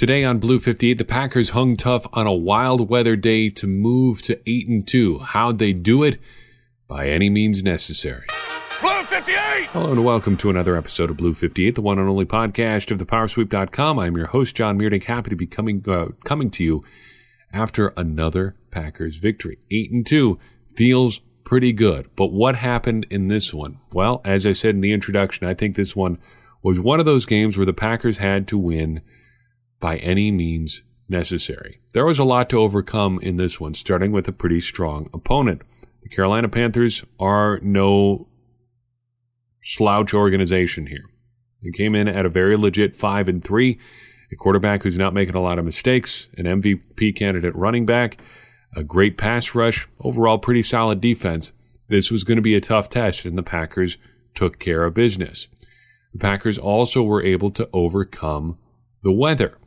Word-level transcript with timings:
Today 0.00 0.24
on 0.24 0.38
Blue 0.38 0.58
58, 0.58 0.94
the 0.94 1.04
Packers 1.04 1.50
hung 1.50 1.76
tough 1.76 2.06
on 2.14 2.26
a 2.26 2.32
wild 2.32 2.88
weather 2.88 3.16
day 3.16 3.50
to 3.50 3.66
move 3.66 4.22
to 4.22 4.40
8 4.48 4.66
and 4.66 4.88
2. 4.88 5.18
How'd 5.18 5.58
they 5.58 5.74
do 5.74 6.04
it? 6.04 6.18
By 6.88 7.10
any 7.10 7.28
means 7.28 7.62
necessary. 7.62 8.24
Blue 8.80 9.02
58! 9.02 9.36
Hello 9.66 9.92
and 9.92 10.02
welcome 10.02 10.38
to 10.38 10.48
another 10.48 10.74
episode 10.74 11.10
of 11.10 11.18
Blue 11.18 11.34
58, 11.34 11.74
the 11.74 11.82
one 11.82 11.98
and 11.98 12.08
only 12.08 12.24
podcast 12.24 12.90
of 12.90 12.96
thepowersweep.com. 12.96 13.98
I'm 13.98 14.16
your 14.16 14.28
host, 14.28 14.56
John 14.56 14.78
Meerdink, 14.78 15.04
happy 15.04 15.28
to 15.28 15.36
be 15.36 15.46
coming, 15.46 15.84
uh, 15.86 16.06
coming 16.24 16.50
to 16.52 16.64
you 16.64 16.82
after 17.52 17.88
another 17.88 18.56
Packers 18.70 19.16
victory. 19.16 19.58
8 19.70 19.92
and 19.92 20.06
2 20.06 20.38
feels 20.76 21.20
pretty 21.44 21.74
good. 21.74 22.08
But 22.16 22.32
what 22.32 22.56
happened 22.56 23.06
in 23.10 23.28
this 23.28 23.52
one? 23.52 23.80
Well, 23.92 24.22
as 24.24 24.46
I 24.46 24.52
said 24.52 24.76
in 24.76 24.80
the 24.80 24.92
introduction, 24.92 25.46
I 25.46 25.52
think 25.52 25.76
this 25.76 25.94
one 25.94 26.16
was 26.62 26.80
one 26.80 27.00
of 27.00 27.06
those 27.06 27.26
games 27.26 27.58
where 27.58 27.66
the 27.66 27.74
Packers 27.74 28.16
had 28.16 28.48
to 28.48 28.56
win 28.56 29.02
by 29.80 29.96
any 29.96 30.30
means 30.30 30.82
necessary. 31.08 31.80
There 31.92 32.06
was 32.06 32.18
a 32.18 32.24
lot 32.24 32.48
to 32.50 32.60
overcome 32.60 33.18
in 33.20 33.36
this 33.36 33.58
one, 33.58 33.74
starting 33.74 34.12
with 34.12 34.28
a 34.28 34.32
pretty 34.32 34.60
strong 34.60 35.10
opponent. 35.12 35.62
The 36.02 36.08
Carolina 36.08 36.48
Panthers 36.48 37.04
are 37.18 37.58
no 37.62 38.28
slouch 39.62 40.14
organization 40.14 40.86
here. 40.86 41.04
They 41.62 41.70
came 41.70 41.94
in 41.94 42.08
at 42.08 42.24
a 42.24 42.30
very 42.30 42.56
legit 42.56 42.94
5 42.94 43.28
and 43.28 43.44
3, 43.44 43.78
a 44.32 44.36
quarterback 44.36 44.82
who's 44.82 44.96
not 44.96 45.12
making 45.12 45.34
a 45.34 45.42
lot 45.42 45.58
of 45.58 45.64
mistakes, 45.64 46.28
an 46.38 46.44
MVP 46.44 47.16
candidate 47.16 47.54
running 47.56 47.84
back, 47.84 48.18
a 48.74 48.82
great 48.82 49.18
pass 49.18 49.54
rush, 49.54 49.88
overall 50.00 50.38
pretty 50.38 50.62
solid 50.62 51.00
defense. 51.00 51.52
This 51.88 52.10
was 52.10 52.24
going 52.24 52.36
to 52.36 52.42
be 52.42 52.54
a 52.54 52.60
tough 52.60 52.88
test, 52.88 53.24
and 53.24 53.36
the 53.36 53.42
Packers 53.42 53.98
took 54.34 54.58
care 54.58 54.84
of 54.84 54.94
business. 54.94 55.48
The 56.12 56.20
Packers 56.20 56.58
also 56.58 57.02
were 57.02 57.22
able 57.22 57.50
to 57.50 57.68
overcome 57.72 58.58
the 59.02 59.12
weather. 59.12 59.58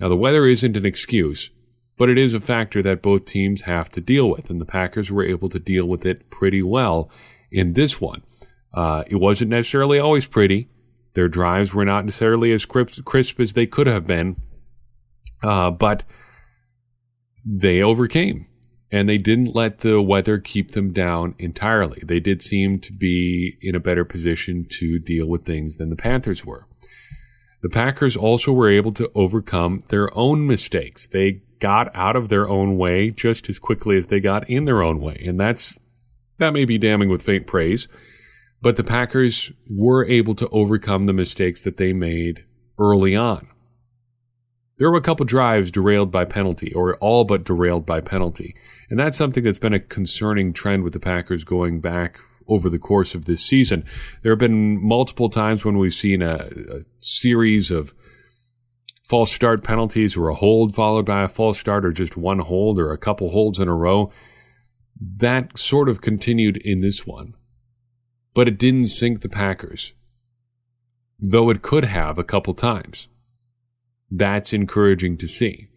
Now, 0.00 0.08
the 0.08 0.16
weather 0.16 0.46
isn't 0.46 0.76
an 0.76 0.86
excuse, 0.86 1.50
but 1.98 2.08
it 2.08 2.16
is 2.16 2.32
a 2.32 2.40
factor 2.40 2.82
that 2.82 3.02
both 3.02 3.26
teams 3.26 3.62
have 3.62 3.90
to 3.90 4.00
deal 4.00 4.30
with, 4.30 4.48
and 4.48 4.60
the 4.60 4.64
Packers 4.64 5.10
were 5.10 5.24
able 5.24 5.50
to 5.50 5.58
deal 5.58 5.84
with 5.84 6.06
it 6.06 6.30
pretty 6.30 6.62
well 6.62 7.10
in 7.52 7.74
this 7.74 8.00
one. 8.00 8.22
Uh, 8.72 9.04
it 9.06 9.16
wasn't 9.16 9.50
necessarily 9.50 9.98
always 9.98 10.26
pretty. 10.26 10.70
Their 11.14 11.28
drives 11.28 11.74
were 11.74 11.84
not 11.84 12.04
necessarily 12.04 12.52
as 12.52 12.64
crisp, 12.64 13.04
crisp 13.04 13.38
as 13.40 13.52
they 13.52 13.66
could 13.66 13.86
have 13.86 14.06
been, 14.06 14.36
uh, 15.42 15.70
but 15.70 16.04
they 17.44 17.82
overcame 17.82 18.46
and 18.92 19.08
they 19.08 19.18
didn't 19.18 19.54
let 19.54 19.80
the 19.80 20.00
weather 20.00 20.38
keep 20.38 20.72
them 20.72 20.92
down 20.92 21.34
entirely. 21.38 22.02
They 22.04 22.20
did 22.20 22.42
seem 22.42 22.78
to 22.80 22.92
be 22.92 23.56
in 23.60 23.74
a 23.74 23.80
better 23.80 24.04
position 24.04 24.66
to 24.78 24.98
deal 24.98 25.26
with 25.26 25.44
things 25.44 25.76
than 25.76 25.90
the 25.90 25.96
Panthers 25.96 26.44
were. 26.44 26.66
The 27.62 27.68
Packers 27.68 28.16
also 28.16 28.52
were 28.52 28.70
able 28.70 28.92
to 28.92 29.10
overcome 29.14 29.84
their 29.88 30.16
own 30.16 30.46
mistakes. 30.46 31.06
They 31.06 31.42
got 31.58 31.94
out 31.94 32.16
of 32.16 32.28
their 32.28 32.48
own 32.48 32.78
way 32.78 33.10
just 33.10 33.48
as 33.48 33.58
quickly 33.58 33.96
as 33.98 34.06
they 34.06 34.18
got 34.18 34.48
in 34.48 34.64
their 34.64 34.82
own 34.82 35.00
way. 35.00 35.22
And 35.26 35.38
that's 35.38 35.78
that 36.38 36.54
may 36.54 36.64
be 36.64 36.78
damning 36.78 37.10
with 37.10 37.22
faint 37.22 37.46
praise, 37.46 37.86
but 38.62 38.76
the 38.76 38.84
Packers 38.84 39.52
were 39.70 40.06
able 40.06 40.34
to 40.36 40.48
overcome 40.48 41.04
the 41.04 41.12
mistakes 41.12 41.60
that 41.62 41.76
they 41.76 41.92
made 41.92 42.44
early 42.78 43.14
on. 43.14 43.46
There 44.78 44.90
were 44.90 44.96
a 44.96 45.02
couple 45.02 45.26
drives 45.26 45.70
derailed 45.70 46.10
by 46.10 46.24
penalty, 46.24 46.72
or 46.72 46.96
all 46.96 47.24
but 47.24 47.44
derailed 47.44 47.84
by 47.84 48.00
penalty. 48.00 48.56
And 48.88 48.98
that's 48.98 49.18
something 49.18 49.44
that's 49.44 49.58
been 49.58 49.74
a 49.74 49.80
concerning 49.80 50.54
trend 50.54 50.84
with 50.84 50.94
the 50.94 51.00
Packers 51.00 51.44
going 51.44 51.82
back 51.82 52.18
over 52.50 52.68
the 52.68 52.78
course 52.78 53.14
of 53.14 53.24
this 53.24 53.42
season. 53.42 53.84
There 54.22 54.32
have 54.32 54.38
been 54.38 54.84
multiple 54.84 55.30
times 55.30 55.64
when 55.64 55.78
we've 55.78 55.94
seen 55.94 56.20
a, 56.20 56.50
a 56.70 56.80
series 56.98 57.70
of 57.70 57.94
false 59.04 59.32
start 59.32 59.64
penalties 59.64 60.16
or 60.16 60.28
a 60.28 60.34
hold 60.34 60.74
followed 60.74 61.06
by 61.06 61.22
a 61.22 61.28
false 61.28 61.58
start 61.58 61.86
or 61.86 61.92
just 61.92 62.16
one 62.16 62.40
hold 62.40 62.78
or 62.78 62.92
a 62.92 62.98
couple 62.98 63.30
holds 63.30 63.58
in 63.58 63.68
a 63.68 63.74
row. 63.74 64.12
That 65.00 65.58
sort 65.58 65.88
of 65.88 66.02
continued 66.02 66.58
in 66.58 66.80
this 66.80 67.06
one, 67.06 67.34
but 68.34 68.48
it 68.48 68.58
didn't 68.58 68.86
sink 68.86 69.20
the 69.20 69.28
Packers, 69.30 69.94
though 71.18 71.48
it 71.48 71.62
could 71.62 71.84
have 71.84 72.18
a 72.18 72.24
couple 72.24 72.52
times. 72.52 73.08
That's 74.10 74.52
encouraging 74.52 75.16
to 75.18 75.26
see. 75.26 75.68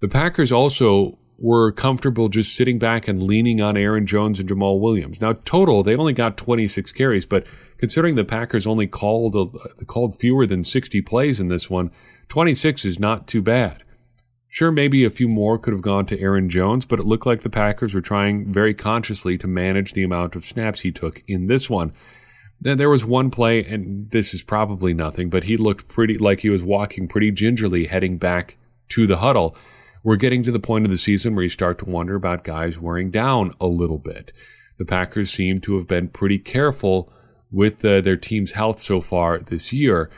The 0.00 0.08
Packers 0.08 0.52
also 0.52 1.18
were 1.38 1.70
comfortable 1.70 2.28
just 2.28 2.54
sitting 2.54 2.78
back 2.78 3.08
and 3.08 3.22
leaning 3.22 3.60
on 3.60 3.76
Aaron 3.76 4.06
Jones 4.06 4.40
and 4.40 4.48
Jamaal 4.48 4.80
Williams. 4.80 5.20
Now, 5.20 5.34
total, 5.44 5.82
they 5.82 5.94
only 5.94 6.14
got 6.14 6.36
26 6.36 6.92
carries, 6.92 7.26
but 7.26 7.46
considering 7.78 8.14
the 8.14 8.24
Packers 8.24 8.66
only 8.66 8.86
called 8.86 9.34
a, 9.34 9.58
uh, 9.58 9.84
called 9.86 10.18
fewer 10.18 10.46
than 10.46 10.64
60 10.64 11.02
plays 11.02 11.40
in 11.40 11.48
this 11.48 11.68
one, 11.68 11.90
26 12.28 12.84
is 12.84 12.98
not 12.98 13.26
too 13.26 13.42
bad. 13.42 13.82
Sure, 14.48 14.72
maybe 14.72 15.04
a 15.04 15.10
few 15.10 15.28
more 15.28 15.58
could 15.58 15.74
have 15.74 15.82
gone 15.82 16.06
to 16.06 16.18
Aaron 16.18 16.48
Jones, 16.48 16.86
but 16.86 16.98
it 16.98 17.04
looked 17.04 17.26
like 17.26 17.42
the 17.42 17.50
Packers 17.50 17.92
were 17.92 18.00
trying 18.00 18.50
very 18.50 18.72
consciously 18.72 19.36
to 19.36 19.46
manage 19.46 19.92
the 19.92 20.02
amount 20.02 20.34
of 20.34 20.44
snaps 20.44 20.80
he 20.80 20.90
took 20.90 21.22
in 21.26 21.46
this 21.46 21.68
one. 21.68 21.92
Then 22.58 22.78
there 22.78 22.88
was 22.88 23.04
one 23.04 23.30
play, 23.30 23.62
and 23.62 24.10
this 24.10 24.32
is 24.32 24.42
probably 24.42 24.94
nothing, 24.94 25.28
but 25.28 25.44
he 25.44 25.58
looked 25.58 25.88
pretty 25.88 26.16
like 26.16 26.40
he 26.40 26.48
was 26.48 26.62
walking 26.62 27.06
pretty 27.06 27.30
gingerly 27.30 27.86
heading 27.86 28.16
back 28.16 28.56
to 28.88 29.06
the 29.06 29.18
huddle 29.18 29.54
we're 30.06 30.14
getting 30.14 30.44
to 30.44 30.52
the 30.52 30.60
point 30.60 30.84
of 30.84 30.90
the 30.92 30.96
season 30.96 31.34
where 31.34 31.42
you 31.42 31.48
start 31.48 31.78
to 31.78 31.84
wonder 31.84 32.14
about 32.14 32.44
guys 32.44 32.78
wearing 32.78 33.10
down 33.10 33.52
a 33.60 33.66
little 33.66 33.98
bit. 33.98 34.30
The 34.78 34.84
Packers 34.84 35.32
seem 35.32 35.60
to 35.62 35.76
have 35.78 35.88
been 35.88 36.06
pretty 36.06 36.38
careful 36.38 37.12
with 37.50 37.84
uh, 37.84 38.00
their 38.02 38.16
team's 38.16 38.52
health 38.52 38.80
so 38.80 39.00
far 39.00 39.40
this 39.40 39.72
year. 39.72 40.08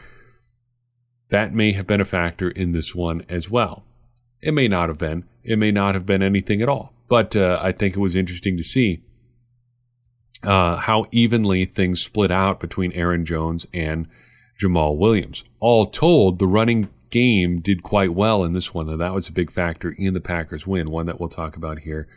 That 1.31 1.55
may 1.55 1.73
have 1.73 1.87
been 1.87 2.03
a 2.03 2.05
factor 2.05 2.51
in 2.51 2.73
this 2.73 2.95
one 2.95 3.25
as 3.31 3.51
well. 3.51 3.83
It 4.43 4.53
may 4.53 4.69
not 4.69 4.91
have 4.91 4.99
been. 4.99 5.25
It 5.43 5.59
may 5.59 5.71
not 5.71 5.95
have 5.95 6.05
been 6.05 6.23
anything 6.23 6.61
at 6.61 6.69
all. 6.69 6.93
But 7.09 7.35
uh, 7.35 7.59
I 7.63 7.73
think 7.73 7.97
it 7.97 8.01
was 8.01 8.15
interesting 8.15 8.59
to 8.59 8.63
see 8.63 9.01
uh, 10.43 10.77
how 10.77 11.07
evenly 11.13 11.65
things 11.65 12.03
split 12.03 12.31
out 12.31 12.61
between 12.61 12.93
Aaron 12.93 13.25
Jones 13.25 13.67
and 13.73 14.07
Jamaal 14.61 14.99
Williams. 14.99 15.45
All 15.61 15.87
told, 15.87 16.41
the 16.41 16.47
running 16.47 16.91
game 17.11 17.61
did 17.61 17.83
quite 17.83 18.15
well 18.15 18.45
in 18.45 18.53
this 18.53 18.73
one, 18.73 18.87
though 18.87 18.97
that 18.97 19.15
was 19.15 19.29
a 19.29 19.33
big 19.33 19.51
factor 19.51 19.91
in 19.91 20.15
the 20.15 20.21
Packers' 20.21 20.67
win, 20.67 20.91
one 20.91 21.07
that 21.07 21.19
we'll 21.19 21.29
talk 21.29 21.57
about 21.57 21.81
here 21.81 22.09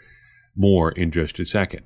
more 0.55 0.91
in 0.91 1.11
just 1.11 1.39
a 1.39 1.45
second. 1.45 1.83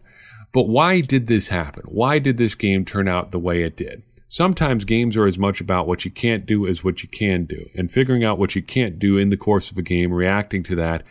But 0.54 0.68
why 0.68 1.02
did 1.02 1.28
this 1.28 1.50
happen? 1.50 1.84
Why 1.86 2.20
did 2.20 2.38
this 2.38 2.56
game 2.56 2.86
turn 2.86 3.08
out 3.08 3.32
the 3.32 3.40
way 3.40 3.64
it 3.64 3.76
did? 3.76 4.04
Sometimes 4.28 4.86
games 4.86 5.16
are 5.16 5.28
as 5.28 5.38
much 5.38 5.62
about 5.62 5.88
what 5.88 6.04
you 6.04 6.12
can't 6.12 6.46
do 6.46 6.68
as 6.68 6.84
what 6.84 7.04
you 7.04 7.10
can 7.10 7.46
do, 7.46 7.70
and 7.76 7.92
figuring 7.92 8.24
out 8.24 8.40
what 8.40 8.56
you 8.56 8.62
can't 8.62 8.98
do 8.98 9.18
in 9.18 9.30
the 9.30 9.38
course 9.38 9.72
of 9.72 9.78
a 9.78 9.82
game, 9.82 10.12
reacting 10.12 10.64
to 10.64 10.76
that, 10.76 11.04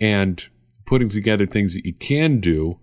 and 0.00 0.48
putting 0.86 1.08
together 1.08 1.46
things 1.46 1.74
that 1.74 1.84
you 1.84 1.94
can 1.94 2.40
do 2.40 2.78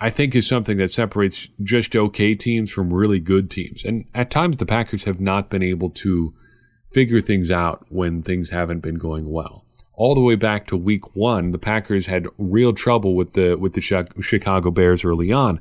I 0.00 0.10
think 0.10 0.34
is 0.34 0.48
something 0.48 0.78
that 0.78 0.90
separates 0.90 1.48
just 1.62 1.94
okay 1.94 2.34
teams 2.34 2.72
from 2.72 2.92
really 2.92 3.20
good 3.20 3.50
teams. 3.50 3.84
And 3.84 4.06
at 4.14 4.30
times 4.30 4.56
the 4.56 4.66
Packers 4.66 5.04
have 5.04 5.20
not 5.20 5.50
been 5.50 5.62
able 5.62 5.90
to 5.90 6.34
figure 6.90 7.20
things 7.20 7.50
out 7.50 7.84
when 7.90 8.22
things 8.22 8.50
haven't 8.50 8.80
been 8.80 8.94
going 8.94 9.30
well. 9.30 9.66
All 9.94 10.14
the 10.14 10.22
way 10.22 10.36
back 10.36 10.66
to 10.68 10.76
week 10.76 11.14
one, 11.14 11.50
the 11.50 11.58
Packers 11.58 12.06
had 12.06 12.26
real 12.38 12.72
trouble 12.72 13.14
with 13.14 13.34
the 13.34 13.56
with 13.56 13.74
the 13.74 13.82
Chicago 14.22 14.70
Bears 14.70 15.04
early 15.04 15.30
on. 15.30 15.60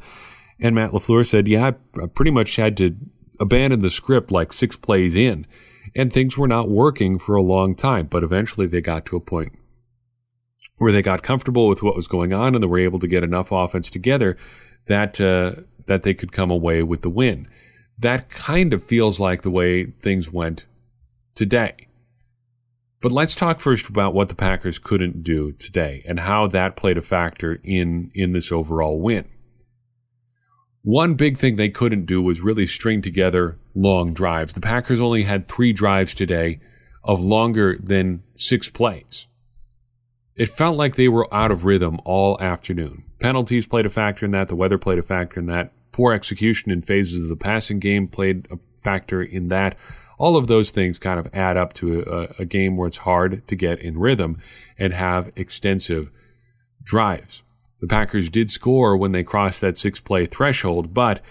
And 0.62 0.76
Matt 0.76 0.92
LaFleur 0.92 1.26
said, 1.26 1.48
Yeah, 1.48 1.72
I 2.02 2.06
pretty 2.06 2.32
much 2.32 2.56
had 2.56 2.78
to 2.78 2.96
abandon 3.40 3.82
the 3.82 3.90
script 3.90 4.32
like 4.32 4.54
six 4.54 4.78
plays 4.78 5.16
in. 5.16 5.46
And 5.96 6.14
things 6.14 6.38
were 6.38 6.48
not 6.48 6.70
working 6.70 7.20
for 7.20 7.36
a 7.36 7.42
long 7.42 7.76
time, 7.76 8.06
but 8.06 8.24
eventually 8.24 8.68
they 8.68 8.80
got 8.80 9.06
to 9.08 9.18
a 9.18 9.20
point 9.20 9.59
where 10.80 10.92
they 10.92 11.02
got 11.02 11.22
comfortable 11.22 11.68
with 11.68 11.84
what 11.84 11.96
was 11.96 12.08
going 12.08 12.34
on 12.34 12.56
and 12.56 12.64
they 12.64 12.68
were 12.68 12.80
able 12.80 13.00
to 13.00 13.08
get 13.08 13.24
enough 13.24 13.52
offense 13.52 13.90
together 13.90 14.36
that 14.88 15.22
uh, 15.22 15.62
that 15.86 16.04
they 16.04 16.14
could 16.14 16.32
come 16.32 16.50
away 16.50 16.82
with 16.82 17.02
the 17.02 17.10
win. 17.10 17.48
That 18.00 18.30
kind 18.30 18.74
of 18.74 18.84
feels 18.84 19.20
like 19.20 19.44
the 19.44 19.52
way 19.52 19.86
things 19.86 20.32
went 20.32 20.66
today. 21.36 21.88
But 23.02 23.12
let's 23.12 23.36
talk 23.36 23.60
first 23.60 23.88
about 23.88 24.14
what 24.14 24.30
the 24.30 24.36
Packers 24.36 24.80
couldn't 24.80 25.24
do 25.24 25.54
today 25.54 26.04
and 26.06 26.20
how 26.20 26.48
that 26.48 26.76
played 26.76 26.98
a 26.98 27.02
factor 27.02 27.60
in 27.64 28.12
in 28.14 28.34
this 28.34 28.52
overall 28.52 29.00
win. 29.00 29.26
One 30.82 31.16
big 31.16 31.38
thing 31.38 31.56
they 31.56 31.70
couldn't 31.70 32.06
do 32.06 32.22
was 32.22 32.42
really 32.42 32.66
string 32.66 33.02
together 33.02 33.60
long 33.76 34.14
drives. 34.14 34.54
The 34.54 34.62
Packers 34.62 35.02
only 35.02 35.24
had 35.24 35.48
3 35.48 35.74
drives 35.74 36.16
today 36.16 36.62
of 37.04 37.22
longer 37.22 37.78
than 37.82 38.24
6 38.36 38.70
plays. 38.70 39.28
It 40.40 40.48
felt 40.48 40.78
like 40.78 40.96
they 40.96 41.10
were 41.10 41.32
out 41.34 41.52
of 41.52 41.66
rhythm 41.66 42.00
all 42.06 42.40
afternoon. 42.40 43.04
Penalties 43.20 43.68
played 43.68 43.86
a 43.86 43.90
factor 43.90 44.24
in 44.26 44.32
that. 44.32 44.48
The 44.48 44.56
weather 44.56 44.78
played 44.78 44.98
a 44.98 45.04
factor 45.04 45.42
in 45.42 45.48
that. 45.48 45.74
Poor 45.92 46.14
execution 46.14 46.72
in 46.72 46.82
phases 46.82 47.22
of 47.22 47.28
the 47.28 47.36
passing 47.36 47.78
game 47.78 48.08
played 48.08 48.48
a 48.50 48.58
factor 48.82 49.22
in 49.22 49.50
that. 49.50 49.78
All 50.18 50.38
of 50.38 50.48
those 50.48 50.72
things 50.72 50.98
kind 50.98 51.20
of 51.20 51.28
add 51.34 51.58
up 51.58 51.74
to 51.74 52.04
a, 52.04 52.42
a 52.44 52.46
game 52.46 52.78
where 52.78 52.88
it's 52.88 53.00
hard 53.00 53.46
to 53.50 53.56
get 53.58 53.80
in 53.80 53.98
rhythm 53.98 54.42
and 54.78 54.94
have 54.94 55.30
extensive 55.36 56.10
drives. 56.84 57.44
The 57.82 57.88
Packers 57.88 58.30
did 58.30 58.50
score 58.50 58.96
when 58.96 59.12
they 59.12 59.24
crossed 59.24 59.60
that 59.60 59.78
six 59.78 60.00
play 60.00 60.26
threshold, 60.26 60.94
but 60.94 61.22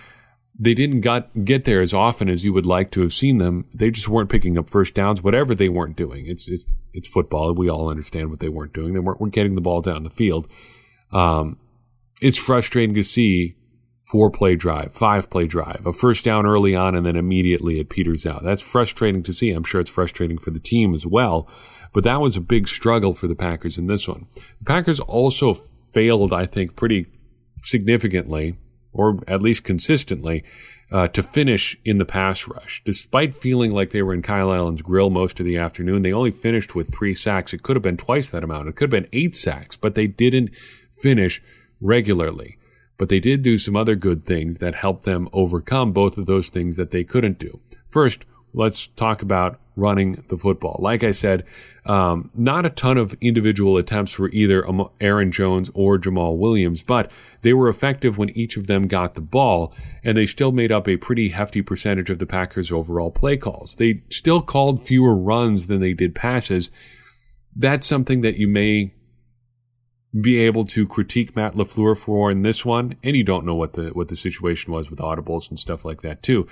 they 0.59 0.75
didn't 0.75 1.03
got, 1.03 1.45
get 1.45 1.65
there 1.65 1.81
as 1.81 1.95
often 1.95 2.29
as 2.29 2.45
you 2.45 2.53
would 2.53 2.67
like 2.67 2.91
to 2.91 3.01
have 3.03 3.13
seen 3.13 3.39
them. 3.39 3.67
They 3.73 3.91
just 3.91 4.09
weren't 4.09 4.31
picking 4.31 4.59
up 4.59 4.69
first 4.69 4.95
downs, 4.95 5.23
whatever 5.23 5.55
they 5.55 5.69
weren't 5.69 5.97
doing. 5.97 6.27
It's 6.27 6.49
it's, 6.49 6.65
it's 6.93 7.09
football. 7.09 7.55
We 7.55 7.71
all 7.71 7.89
understand 7.89 8.31
what 8.31 8.41
they 8.41 8.49
weren't 8.49 8.73
doing. 8.73 8.93
They 8.93 9.01
weren't, 9.01 9.21
weren't 9.21 9.35
getting 9.35 9.55
the 9.55 9.61
ball 9.61 9.83
down 9.83 10.03
the 10.03 10.11
field. 10.11 10.49
Um, 11.13 11.59
it's 12.21 12.39
frustrating 12.39 12.95
to 12.97 13.05
see 13.05 13.55
four 14.11 14.31
play 14.31 14.57
drive, 14.57 14.93
five 14.95 15.31
play 15.31 15.47
drive, 15.47 15.83
a 15.87 15.93
first 15.93 16.25
down 16.25 16.45
early 16.45 16.75
on, 16.75 16.97
and 16.97 17.07
then 17.07 17.15
immediately 17.15 17.79
it 17.79 17.89
peters 17.89 18.27
out. 18.27 18.43
That's 18.43 18.63
frustrating 18.63 19.23
to 19.25 19.33
see. 19.33 19.51
I'm 19.51 19.65
sure 19.65 19.81
it's 19.81 19.91
frustrating 19.91 20.39
for 20.39 20.51
the 20.51 20.59
team 20.59 20.93
as 20.95 21.07
well. 21.07 21.49
But 21.93 22.05
that 22.05 22.21
was 22.21 22.37
a 22.37 22.41
big 22.41 22.69
struggle 22.69 23.15
for 23.15 23.29
the 23.29 23.35
Packers 23.37 23.79
in 23.79 23.87
this 23.87 24.09
one. 24.09 24.27
The 24.35 24.65
Packers 24.67 25.01
also 25.01 25.55
failed, 25.93 26.33
I 26.33 26.47
think, 26.47 26.75
pretty 26.75 27.07
significantly 27.63 28.57
or 28.93 29.21
at 29.27 29.43
least 29.43 29.65
consistently, 29.65 30.45
uh, 30.91 31.09
to 31.09 31.23
finish 31.23 31.77
in 31.85 31.99
the 31.99 32.05
pass 32.05 32.49
rush. 32.49 32.83
Despite 32.85 33.35
feeling 33.35 33.73
like 33.73 33.91
they 33.91 34.03
were 34.03 34.15
in 34.15 34.23
Kyle 34.23 34.53
Allen's 34.53 34.83
grill 34.83 35.11
most 35.11 35.39
of 35.39 35.47
the 35.47 35.59
afternoon, 35.59 36.03
they 36.03 36.13
only 36.13 36.31
finished 36.31 36.75
with 36.75 36.93
three 36.93 37.15
sacks. 37.15 37.53
It 37.53 37.63
could 37.63 37.77
have 37.77 37.83
been 37.83 37.97
twice 37.97 38.31
that 38.31 38.45
amount. 38.45 38.69
It 38.69 38.77
could 38.77 38.93
have 38.93 39.03
been 39.03 39.11
eight 39.13 39.37
sacks, 39.37 39.77
but 39.77 39.95
they 39.95 40.07
didn't 40.07 40.51
finish 40.99 41.43
regularly. 41.81 42.57
But 42.97 43.11
they 43.11 43.21
did 43.21 43.43
do 43.43 43.59
some 43.59 43.77
other 43.77 43.95
good 43.95 44.25
things 44.25 44.59
that 44.59 44.75
helped 44.75 45.05
them 45.05 45.29
overcome 45.33 45.93
both 45.93 46.19
of 46.19 46.27
those 46.27 46.49
things 46.49 46.77
that 46.77 46.91
they 46.91 47.05
couldn't 47.05 47.39
do. 47.39 47.61
First, 47.89 48.25
let's 48.53 48.89
talk 48.89 49.23
about 49.23 49.61
running 49.79 50.25
the 50.29 50.37
football. 50.37 50.79
Like 50.83 51.05
I 51.05 51.13
said, 51.13 51.45
um, 51.87 52.31
not 52.35 52.67
a 52.67 52.71
ton 52.71 52.99
of 52.99 53.17
individual 53.21 53.77
attempts 53.77 54.13
for 54.13 54.29
either 54.31 54.67
Aaron 55.01 55.33
Jones 55.33 55.71
or 55.75 55.99
Jamaal 55.99 56.37
Williams, 56.37 56.83
but 56.83 57.11
they 57.43 57.53
were 57.53 57.69
effective 57.69 58.19
when 58.19 58.31
each 58.31 58.57
of 58.57 58.67
them 58.67 58.89
got 58.89 59.15
the 59.15 59.21
ball, 59.21 59.73
and 60.03 60.17
they 60.17 60.27
still 60.27 60.53
made 60.53 60.73
up 60.73 60.89
a 60.89 60.97
pretty 60.97 61.29
hefty 61.29 61.63
percentage 61.63 62.11
of 62.11 62.19
the 62.19 62.27
Packers' 62.27 62.73
overall 62.73 63.11
play 63.11 63.37
calls. 63.37 63.77
They 63.77 64.03
still 64.11 64.43
called 64.43 64.87
fewer 64.87 65.15
runs 65.15 65.69
than 65.69 65.81
they 65.81 65.95
did 65.95 66.15
passes. 66.15 66.71
That's 67.55 67.87
something 67.87 68.21
that 68.23 68.37
you 68.37 68.49
may 68.49 68.93
be 70.19 70.39
able 70.39 70.65
to 70.65 70.87
critique 70.87 71.37
Matt 71.37 71.55
LaFleur 71.55 71.97
for 71.97 72.31
in 72.31 72.43
this 72.43 72.65
one, 72.65 72.97
and 73.03 73.15
you 73.15 73.25
don't 73.25 73.47
know 73.47 73.55
what 73.55 73.75
the 73.75 73.91
what 73.91 74.09
the 74.09 74.17
situation 74.17 74.73
was 74.73 74.91
with 74.91 74.99
audibles 74.99 75.49
and 75.51 75.59
stuff 75.59 75.85
like 75.85 76.03
that 76.03 76.23
too. 76.23 76.47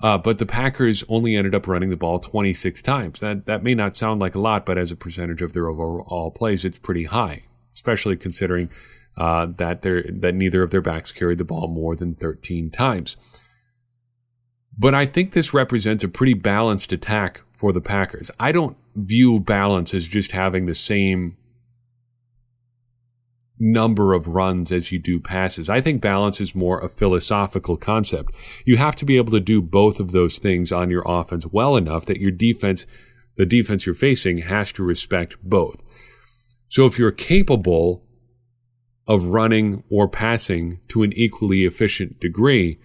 Uh, 0.00 0.16
but 0.16 0.38
the 0.38 0.46
Packers 0.46 1.02
only 1.08 1.34
ended 1.34 1.54
up 1.54 1.66
running 1.66 1.90
the 1.90 1.96
ball 1.96 2.20
26 2.20 2.82
times. 2.82 3.20
That 3.20 3.46
that 3.46 3.62
may 3.62 3.74
not 3.74 3.96
sound 3.96 4.20
like 4.20 4.34
a 4.34 4.40
lot, 4.40 4.64
but 4.64 4.78
as 4.78 4.92
a 4.92 4.96
percentage 4.96 5.42
of 5.42 5.52
their 5.52 5.68
overall 5.68 6.30
plays, 6.30 6.64
it's 6.64 6.78
pretty 6.78 7.04
high, 7.04 7.44
especially 7.72 8.16
considering 8.16 8.70
uh, 9.16 9.46
that 9.56 9.82
that 9.82 10.34
neither 10.34 10.62
of 10.62 10.70
their 10.70 10.80
backs 10.80 11.10
carried 11.10 11.38
the 11.38 11.44
ball 11.44 11.66
more 11.66 11.96
than 11.96 12.14
13 12.14 12.70
times. 12.70 13.16
But 14.78 14.94
I 14.94 15.06
think 15.06 15.32
this 15.32 15.52
represents 15.52 16.04
a 16.04 16.08
pretty 16.08 16.34
balanced 16.34 16.92
attack 16.92 17.40
for 17.52 17.72
the 17.72 17.80
Packers. 17.80 18.30
I 18.38 18.52
don't 18.52 18.76
view 18.94 19.40
balance 19.40 19.92
as 19.92 20.06
just 20.06 20.30
having 20.30 20.66
the 20.66 20.74
same 20.74 21.36
number 23.60 24.14
of 24.14 24.28
runs 24.28 24.70
as 24.72 24.92
you 24.92 24.98
do 24.98 25.20
passes. 25.20 25.68
I 25.68 25.80
think 25.80 26.00
balance 26.00 26.40
is 26.40 26.54
more 26.54 26.80
a 26.80 26.88
philosophical 26.88 27.76
concept. 27.76 28.34
You 28.64 28.76
have 28.76 28.96
to 28.96 29.04
be 29.04 29.16
able 29.16 29.32
to 29.32 29.40
do 29.40 29.60
both 29.60 30.00
of 30.00 30.12
those 30.12 30.38
things 30.38 30.72
on 30.72 30.90
your 30.90 31.02
offense 31.06 31.46
well 31.46 31.76
enough 31.76 32.06
that 32.06 32.20
your 32.20 32.30
defense, 32.30 32.86
the 33.36 33.46
defense 33.46 33.86
you're 33.86 33.94
facing, 33.94 34.38
has 34.38 34.72
to 34.72 34.82
respect 34.82 35.36
both. 35.42 35.80
So 36.68 36.86
if 36.86 36.98
you're 36.98 37.12
capable 37.12 38.04
of 39.06 39.24
running 39.24 39.82
or 39.90 40.06
passing 40.06 40.80
to 40.88 41.02
an 41.02 41.12
equally 41.14 41.64
efficient 41.64 42.20
degree, 42.20 42.78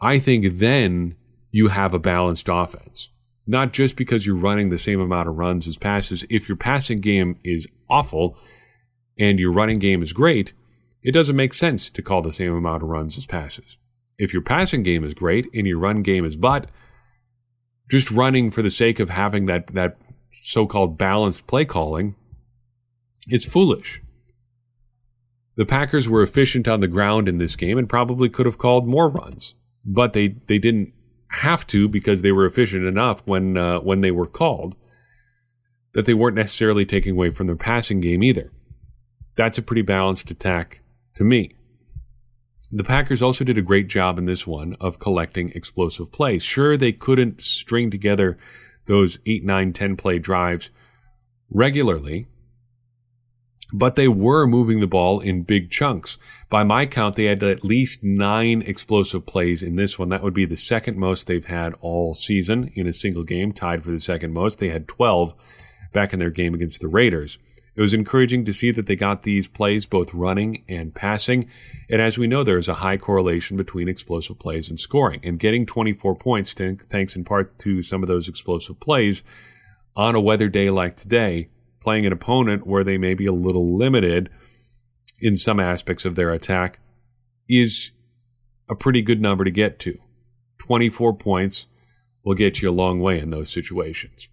I 0.00 0.18
think 0.18 0.58
then 0.58 1.14
you 1.50 1.68
have 1.68 1.94
a 1.94 1.98
balanced 1.98 2.48
offense. 2.50 3.10
Not 3.46 3.72
just 3.72 3.96
because 3.96 4.26
you're 4.26 4.36
running 4.36 4.70
the 4.70 4.78
same 4.78 5.00
amount 5.00 5.28
of 5.28 5.36
runs 5.36 5.68
as 5.68 5.76
passes. 5.76 6.24
If 6.28 6.48
your 6.48 6.56
passing 6.56 7.00
game 7.00 7.38
is 7.44 7.68
awful 7.88 8.36
and 9.18 9.38
your 9.38 9.52
running 9.52 9.78
game 9.78 10.02
is 10.02 10.12
great, 10.12 10.52
it 11.02 11.12
doesn't 11.12 11.36
make 11.36 11.54
sense 11.54 11.90
to 11.90 12.02
call 12.02 12.22
the 12.22 12.32
same 12.32 12.54
amount 12.54 12.82
of 12.82 12.88
runs 12.88 13.16
as 13.16 13.26
passes. 13.26 13.76
If 14.18 14.32
your 14.32 14.42
passing 14.42 14.82
game 14.82 15.04
is 15.04 15.14
great 15.14 15.46
and 15.54 15.66
your 15.66 15.78
run 15.78 16.02
game 16.02 16.24
is 16.24 16.36
but, 16.36 16.70
just 17.88 18.10
running 18.10 18.50
for 18.50 18.62
the 18.62 18.70
sake 18.70 18.98
of 18.98 19.10
having 19.10 19.46
that, 19.46 19.72
that 19.74 19.96
so 20.32 20.66
called 20.66 20.98
balanced 20.98 21.46
play 21.46 21.64
calling 21.64 22.16
is 23.28 23.44
foolish. 23.44 24.02
The 25.56 25.66
Packers 25.66 26.08
were 26.08 26.22
efficient 26.22 26.68
on 26.68 26.80
the 26.80 26.88
ground 26.88 27.28
in 27.28 27.38
this 27.38 27.56
game 27.56 27.78
and 27.78 27.88
probably 27.88 28.28
could 28.28 28.46
have 28.46 28.58
called 28.58 28.86
more 28.86 29.08
runs, 29.08 29.54
but 29.84 30.12
they, 30.12 30.36
they 30.48 30.58
didn't 30.58 30.92
have 31.28 31.66
to 31.68 31.88
because 31.88 32.22
they 32.22 32.32
were 32.32 32.46
efficient 32.46 32.84
enough 32.84 33.22
when 33.26 33.56
uh, 33.56 33.80
when 33.80 34.00
they 34.00 34.10
were 34.10 34.26
called 34.26 34.76
that 35.92 36.06
they 36.06 36.14
weren't 36.14 36.36
necessarily 36.36 36.84
taking 36.84 37.12
away 37.12 37.30
from 37.30 37.46
their 37.46 37.56
passing 37.56 38.00
game 38.00 38.22
either. 38.22 38.52
That's 39.36 39.58
a 39.58 39.62
pretty 39.62 39.82
balanced 39.82 40.30
attack 40.30 40.80
to 41.14 41.24
me. 41.24 41.52
The 42.72 42.84
Packers 42.84 43.22
also 43.22 43.44
did 43.44 43.58
a 43.58 43.62
great 43.62 43.86
job 43.86 44.18
in 44.18 44.24
this 44.24 44.46
one 44.46 44.76
of 44.80 44.98
collecting 44.98 45.50
explosive 45.50 46.10
plays. 46.10 46.42
Sure, 46.42 46.76
they 46.76 46.92
couldn't 46.92 47.40
string 47.40 47.90
together 47.90 48.38
those 48.86 49.18
8, 49.24 49.44
9, 49.44 49.72
10 49.72 49.96
play 49.96 50.18
drives 50.18 50.70
regularly, 51.50 52.26
but 53.72 53.94
they 53.94 54.08
were 54.08 54.46
moving 54.46 54.80
the 54.80 54.86
ball 54.86 55.20
in 55.20 55.42
big 55.42 55.70
chunks. 55.70 56.18
By 56.50 56.64
my 56.64 56.86
count, 56.86 57.16
they 57.16 57.24
had 57.24 57.42
at 57.42 57.64
least 57.64 58.02
nine 58.02 58.62
explosive 58.62 59.26
plays 59.26 59.62
in 59.62 59.76
this 59.76 59.98
one. 59.98 60.08
That 60.08 60.22
would 60.22 60.34
be 60.34 60.44
the 60.44 60.56
second 60.56 60.96
most 60.98 61.26
they've 61.26 61.44
had 61.44 61.74
all 61.80 62.14
season 62.14 62.72
in 62.74 62.86
a 62.86 62.92
single 62.92 63.24
game, 63.24 63.52
tied 63.52 63.84
for 63.84 63.90
the 63.90 64.00
second 64.00 64.32
most. 64.32 64.58
They 64.58 64.70
had 64.70 64.88
12 64.88 65.34
back 65.92 66.12
in 66.12 66.18
their 66.18 66.30
game 66.30 66.54
against 66.54 66.80
the 66.80 66.88
Raiders. 66.88 67.38
It 67.76 67.80
was 67.82 67.92
encouraging 67.92 68.46
to 68.46 68.54
see 68.54 68.70
that 68.70 68.86
they 68.86 68.96
got 68.96 69.22
these 69.22 69.48
plays 69.48 69.84
both 69.84 70.14
running 70.14 70.64
and 70.66 70.94
passing. 70.94 71.48
And 71.90 72.00
as 72.00 72.16
we 72.16 72.26
know, 72.26 72.42
there 72.42 72.56
is 72.56 72.68
a 72.68 72.74
high 72.74 72.96
correlation 72.96 73.56
between 73.56 73.88
explosive 73.88 74.38
plays 74.38 74.70
and 74.70 74.80
scoring. 74.80 75.20
And 75.22 75.38
getting 75.38 75.66
24 75.66 76.14
points, 76.16 76.54
thanks 76.54 77.16
in 77.16 77.24
part 77.24 77.58
to 77.60 77.82
some 77.82 78.02
of 78.02 78.08
those 78.08 78.28
explosive 78.28 78.80
plays, 78.80 79.22
on 79.94 80.14
a 80.14 80.20
weather 80.20 80.48
day 80.48 80.70
like 80.70 80.96
today, 80.96 81.48
playing 81.80 82.06
an 82.06 82.12
opponent 82.12 82.66
where 82.66 82.84
they 82.84 82.98
may 82.98 83.14
be 83.14 83.26
a 83.26 83.32
little 83.32 83.76
limited 83.76 84.30
in 85.20 85.36
some 85.36 85.60
aspects 85.60 86.04
of 86.04 86.14
their 86.14 86.30
attack 86.30 86.78
is 87.48 87.92
a 88.68 88.74
pretty 88.74 89.02
good 89.02 89.20
number 89.20 89.44
to 89.44 89.50
get 89.50 89.78
to. 89.78 89.98
24 90.58 91.16
points 91.16 91.66
will 92.24 92.34
get 92.34 92.60
you 92.60 92.68
a 92.68 92.72
long 92.72 93.00
way 93.00 93.18
in 93.18 93.30
those 93.30 93.50
situations. 93.50 94.28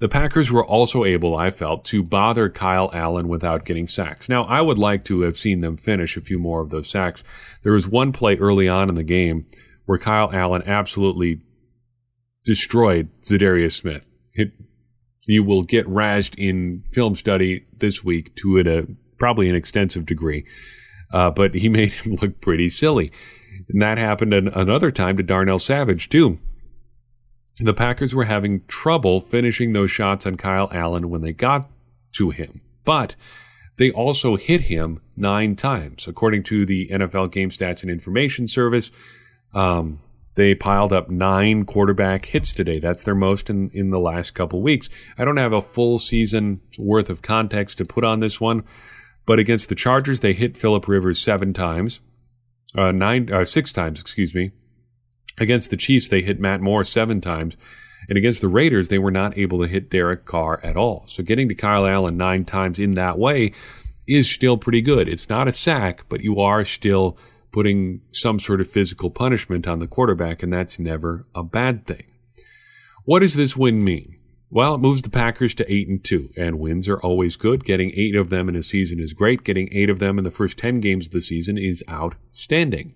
The 0.00 0.08
Packers 0.08 0.52
were 0.52 0.64
also 0.64 1.04
able, 1.04 1.36
I 1.36 1.50
felt, 1.50 1.84
to 1.86 2.02
bother 2.02 2.48
Kyle 2.48 2.90
Allen 2.92 3.26
without 3.26 3.64
getting 3.64 3.88
sacks. 3.88 4.28
Now, 4.28 4.44
I 4.44 4.60
would 4.60 4.78
like 4.78 5.04
to 5.06 5.22
have 5.22 5.36
seen 5.36 5.60
them 5.60 5.76
finish 5.76 6.16
a 6.16 6.20
few 6.20 6.38
more 6.38 6.60
of 6.60 6.70
those 6.70 6.88
sacks. 6.88 7.24
There 7.64 7.72
was 7.72 7.88
one 7.88 8.12
play 8.12 8.36
early 8.36 8.68
on 8.68 8.88
in 8.88 8.94
the 8.94 9.02
game 9.02 9.46
where 9.86 9.98
Kyle 9.98 10.30
Allen 10.32 10.62
absolutely 10.66 11.40
destroyed 12.44 13.08
Za'Darius 13.22 13.72
Smith. 13.72 14.06
It 14.34 14.52
you 15.26 15.44
will 15.44 15.62
get 15.62 15.86
razzed 15.86 16.38
in 16.38 16.82
film 16.90 17.14
study 17.14 17.66
this 17.76 18.02
week 18.02 18.34
to 18.36 18.58
a 18.58 18.86
probably 19.18 19.50
an 19.50 19.54
extensive 19.54 20.06
degree. 20.06 20.46
Uh, 21.12 21.30
but 21.30 21.54
he 21.54 21.68
made 21.68 21.92
him 21.92 22.14
look 22.16 22.40
pretty 22.40 22.68
silly. 22.68 23.10
And 23.68 23.82
that 23.82 23.98
happened 23.98 24.32
an, 24.32 24.48
another 24.48 24.90
time 24.90 25.16
to 25.16 25.22
Darnell 25.22 25.58
Savage, 25.58 26.08
too. 26.08 26.38
The 27.60 27.74
Packers 27.74 28.14
were 28.14 28.24
having 28.24 28.64
trouble 28.66 29.20
finishing 29.20 29.72
those 29.72 29.90
shots 29.90 30.26
on 30.26 30.36
Kyle 30.36 30.68
Allen 30.72 31.10
when 31.10 31.22
they 31.22 31.32
got 31.32 31.68
to 32.12 32.30
him. 32.30 32.60
But 32.84 33.16
they 33.78 33.90
also 33.90 34.36
hit 34.36 34.62
him 34.62 35.00
nine 35.16 35.56
times. 35.56 36.06
According 36.06 36.44
to 36.44 36.64
the 36.64 36.88
NFL 36.88 37.32
Game 37.32 37.50
Stats 37.50 37.82
and 37.82 37.90
Information 37.90 38.46
Service, 38.46 38.90
um, 39.54 40.00
they 40.34 40.54
piled 40.54 40.92
up 40.92 41.10
nine 41.10 41.64
quarterback 41.64 42.26
hits 42.26 42.52
today. 42.52 42.78
That's 42.78 43.02
their 43.02 43.16
most 43.16 43.50
in, 43.50 43.70
in 43.70 43.90
the 43.90 43.98
last 43.98 44.32
couple 44.32 44.62
weeks. 44.62 44.88
I 45.18 45.24
don't 45.24 45.36
have 45.36 45.52
a 45.52 45.62
full 45.62 45.98
season 45.98 46.60
worth 46.78 47.10
of 47.10 47.22
context 47.22 47.78
to 47.78 47.84
put 47.84 48.04
on 48.04 48.20
this 48.20 48.40
one, 48.40 48.62
but 49.26 49.40
against 49.40 49.68
the 49.68 49.74
Chargers, 49.74 50.20
they 50.20 50.34
hit 50.34 50.56
Philip 50.56 50.86
Rivers 50.86 51.20
seven 51.20 51.52
times, 51.52 51.98
uh, 52.76 52.92
nine, 52.92 53.32
uh, 53.32 53.44
six 53.44 53.72
times, 53.72 54.00
excuse 54.00 54.32
me. 54.32 54.52
Against 55.40 55.70
the 55.70 55.76
Chiefs, 55.76 56.08
they 56.08 56.22
hit 56.22 56.40
Matt 56.40 56.60
Moore 56.60 56.84
seven 56.84 57.20
times. 57.20 57.56
And 58.08 58.16
against 58.16 58.40
the 58.40 58.48
Raiders, 58.48 58.88
they 58.88 58.98
were 58.98 59.10
not 59.10 59.36
able 59.36 59.60
to 59.60 59.68
hit 59.68 59.90
Derek 59.90 60.24
Carr 60.24 60.60
at 60.62 60.76
all. 60.76 61.04
So 61.06 61.22
getting 61.22 61.48
to 61.48 61.54
Kyle 61.54 61.86
Allen 61.86 62.16
nine 62.16 62.44
times 62.44 62.78
in 62.78 62.92
that 62.92 63.18
way 63.18 63.52
is 64.06 64.30
still 64.30 64.56
pretty 64.56 64.80
good. 64.80 65.08
It's 65.08 65.28
not 65.28 65.48
a 65.48 65.52
sack, 65.52 66.04
but 66.08 66.22
you 66.22 66.40
are 66.40 66.64
still 66.64 67.18
putting 67.52 68.00
some 68.12 68.38
sort 68.40 68.60
of 68.60 68.70
physical 68.70 69.10
punishment 69.10 69.66
on 69.66 69.78
the 69.78 69.86
quarterback, 69.86 70.42
and 70.42 70.52
that's 70.52 70.78
never 70.78 71.26
a 71.34 71.42
bad 71.42 71.86
thing. 71.86 72.04
What 73.04 73.20
does 73.20 73.34
this 73.34 73.56
win 73.56 73.84
mean? 73.84 74.16
Well, 74.50 74.74
it 74.74 74.80
moves 74.80 75.02
the 75.02 75.10
Packers 75.10 75.54
to 75.56 75.70
8 75.70 75.88
and 75.88 76.02
2, 76.02 76.30
and 76.36 76.58
wins 76.58 76.88
are 76.88 77.00
always 77.00 77.36
good. 77.36 77.64
Getting 77.64 77.92
8 77.94 78.16
of 78.16 78.30
them 78.30 78.48
in 78.48 78.56
a 78.56 78.62
season 78.62 78.98
is 78.98 79.12
great. 79.12 79.44
Getting 79.44 79.68
8 79.72 79.90
of 79.90 79.98
them 79.98 80.16
in 80.16 80.24
the 80.24 80.30
first 80.30 80.56
10 80.56 80.80
games 80.80 81.06
of 81.06 81.12
the 81.12 81.20
season 81.20 81.58
is 81.58 81.84
outstanding. 81.90 82.94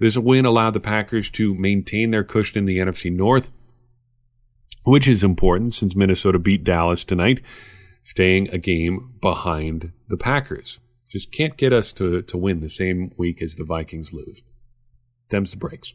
This 0.00 0.16
win 0.16 0.46
allowed 0.46 0.70
the 0.70 0.80
Packers 0.80 1.30
to 1.32 1.54
maintain 1.54 2.10
their 2.10 2.24
cushion 2.24 2.58
in 2.58 2.64
the 2.64 2.78
NFC 2.78 3.12
North, 3.12 3.52
which 4.84 5.06
is 5.06 5.22
important 5.22 5.74
since 5.74 5.94
Minnesota 5.94 6.38
beat 6.38 6.64
Dallas 6.64 7.04
tonight, 7.04 7.42
staying 8.02 8.48
a 8.48 8.58
game 8.58 9.12
behind 9.20 9.92
the 10.08 10.16
Packers. 10.16 10.80
Just 11.10 11.30
can't 11.32 11.56
get 11.56 11.72
us 11.72 11.92
to, 11.94 12.22
to 12.22 12.38
win 12.38 12.60
the 12.60 12.68
same 12.68 13.12
week 13.18 13.42
as 13.42 13.56
the 13.56 13.64
Vikings 13.64 14.12
lose. 14.12 14.42
Them's 15.28 15.50
the 15.50 15.58
breaks. 15.58 15.94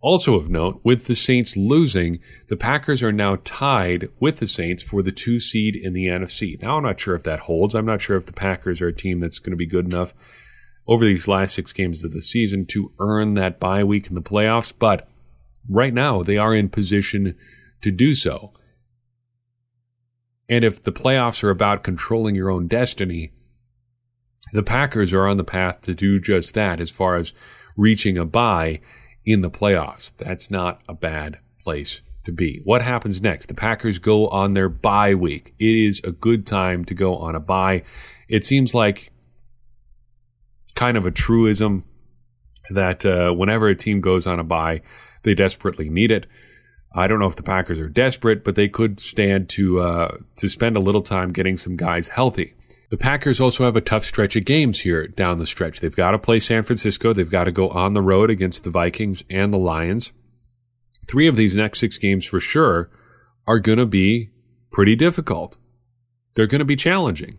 Also 0.00 0.36
of 0.36 0.48
note, 0.48 0.80
with 0.84 1.06
the 1.06 1.14
Saints 1.14 1.56
losing, 1.56 2.20
the 2.48 2.56
Packers 2.56 3.02
are 3.02 3.12
now 3.12 3.38
tied 3.44 4.08
with 4.20 4.38
the 4.38 4.46
Saints 4.46 4.82
for 4.82 5.02
the 5.02 5.12
two 5.12 5.38
seed 5.38 5.74
in 5.76 5.92
the 5.92 6.06
NFC. 6.06 6.60
Now, 6.62 6.76
I'm 6.76 6.84
not 6.84 7.00
sure 7.00 7.14
if 7.14 7.24
that 7.24 7.40
holds. 7.40 7.74
I'm 7.74 7.86
not 7.86 8.00
sure 8.00 8.16
if 8.16 8.26
the 8.26 8.32
Packers 8.32 8.80
are 8.80 8.88
a 8.88 8.92
team 8.92 9.20
that's 9.20 9.38
going 9.38 9.52
to 9.52 9.56
be 9.56 9.66
good 9.66 9.84
enough 9.84 10.14
over 10.86 11.04
these 11.04 11.28
last 11.28 11.54
six 11.54 11.72
games 11.72 12.04
of 12.04 12.12
the 12.12 12.22
season 12.22 12.66
to 12.66 12.92
earn 12.98 13.34
that 13.34 13.58
bye 13.58 13.84
week 13.84 14.06
in 14.08 14.14
the 14.14 14.22
playoffs, 14.22 14.72
but 14.76 15.08
right 15.68 15.92
now 15.92 16.22
they 16.22 16.36
are 16.36 16.54
in 16.54 16.68
position 16.68 17.36
to 17.82 17.90
do 17.90 18.14
so. 18.14 18.52
And 20.48 20.64
if 20.64 20.82
the 20.82 20.92
playoffs 20.92 21.42
are 21.42 21.50
about 21.50 21.82
controlling 21.82 22.36
your 22.36 22.50
own 22.50 22.68
destiny, 22.68 23.32
the 24.52 24.62
Packers 24.62 25.12
are 25.12 25.26
on 25.26 25.38
the 25.38 25.44
path 25.44 25.80
to 25.82 25.94
do 25.94 26.20
just 26.20 26.54
that 26.54 26.80
as 26.80 26.90
far 26.90 27.16
as 27.16 27.32
reaching 27.76 28.16
a 28.16 28.24
bye 28.24 28.80
in 29.24 29.40
the 29.40 29.50
playoffs. 29.50 30.12
That's 30.16 30.50
not 30.50 30.82
a 30.88 30.94
bad 30.94 31.40
place 31.62 32.00
to 32.24 32.32
be. 32.32 32.60
What 32.64 32.82
happens 32.82 33.20
next? 33.20 33.46
The 33.46 33.54
Packers 33.54 33.98
go 33.98 34.28
on 34.28 34.54
their 34.54 34.68
bye 34.68 35.14
week. 35.14 35.54
It 35.58 35.88
is 35.88 36.00
a 36.04 36.12
good 36.12 36.46
time 36.46 36.84
to 36.84 36.94
go 36.94 37.16
on 37.16 37.34
a 37.34 37.40
bye. 37.40 37.82
It 38.28 38.44
seems 38.44 38.72
like 38.72 39.10
kind 40.76 40.96
of 40.96 41.04
a 41.04 41.10
truism 41.10 41.84
that 42.70 43.04
uh, 43.04 43.32
whenever 43.32 43.66
a 43.68 43.74
team 43.74 44.00
goes 44.00 44.26
on 44.26 44.38
a 44.38 44.44
bye, 44.44 44.82
they 45.24 45.34
desperately 45.34 45.88
need 45.88 46.12
it. 46.12 46.26
I 46.94 47.08
don't 47.08 47.18
know 47.18 47.26
if 47.26 47.36
the 47.36 47.42
Packers 47.42 47.80
are 47.80 47.88
desperate, 47.88 48.44
but 48.44 48.54
they 48.54 48.68
could 48.68 49.00
stand 49.00 49.48
to 49.50 49.80
uh, 49.80 50.16
to 50.36 50.48
spend 50.48 50.76
a 50.76 50.80
little 50.80 51.02
time 51.02 51.32
getting 51.32 51.56
some 51.56 51.76
guys 51.76 52.08
healthy. 52.08 52.54
The 52.88 52.96
Packers 52.96 53.40
also 53.40 53.64
have 53.64 53.76
a 53.76 53.80
tough 53.80 54.04
stretch 54.04 54.36
of 54.36 54.44
games 54.44 54.80
here 54.80 55.08
down 55.08 55.38
the 55.38 55.46
stretch. 55.46 55.80
They've 55.80 55.94
got 55.94 56.12
to 56.12 56.18
play 56.18 56.38
San 56.38 56.62
Francisco. 56.62 57.12
They've 57.12 57.28
got 57.28 57.44
to 57.44 57.52
go 57.52 57.68
on 57.70 57.94
the 57.94 58.02
road 58.02 58.30
against 58.30 58.62
the 58.62 58.70
Vikings 58.70 59.24
and 59.28 59.52
the 59.52 59.58
Lions. 59.58 60.12
Three 61.08 61.26
of 61.26 61.36
these 61.36 61.56
next 61.56 61.80
six 61.80 61.98
games 61.98 62.24
for 62.24 62.38
sure 62.40 62.88
are 63.46 63.58
going 63.58 63.78
to 63.78 63.86
be 63.86 64.30
pretty 64.70 64.94
difficult. 64.94 65.56
They're 66.34 66.46
going 66.46 66.60
to 66.60 66.64
be 66.64 66.76
challenging. 66.76 67.38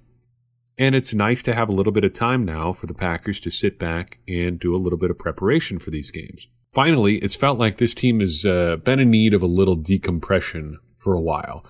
And 0.77 0.93
it's 0.93 1.13
nice 1.13 1.41
to 1.43 1.55
have 1.55 1.69
a 1.69 1.73
little 1.73 1.91
bit 1.91 2.03
of 2.03 2.13
time 2.13 2.45
now 2.45 2.71
for 2.71 2.85
the 2.85 2.93
Packers 2.93 3.39
to 3.41 3.49
sit 3.51 3.79
back 3.79 4.19
and 4.27 4.59
do 4.59 4.75
a 4.75 4.77
little 4.77 4.99
bit 4.99 5.09
of 5.09 5.17
preparation 5.17 5.79
for 5.79 5.89
these 5.89 6.11
games. 6.11 6.47
Finally, 6.73 7.17
it's 7.17 7.35
felt 7.35 7.57
like 7.57 7.77
this 7.77 7.95
team 7.95 8.19
has 8.19 8.45
uh, 8.45 8.77
been 8.77 8.99
in 8.99 9.09
need 9.09 9.33
of 9.33 9.41
a 9.41 9.47
little 9.47 9.75
decompression 9.75 10.77
for 10.97 11.15
a 11.15 11.21
while. 11.21 11.65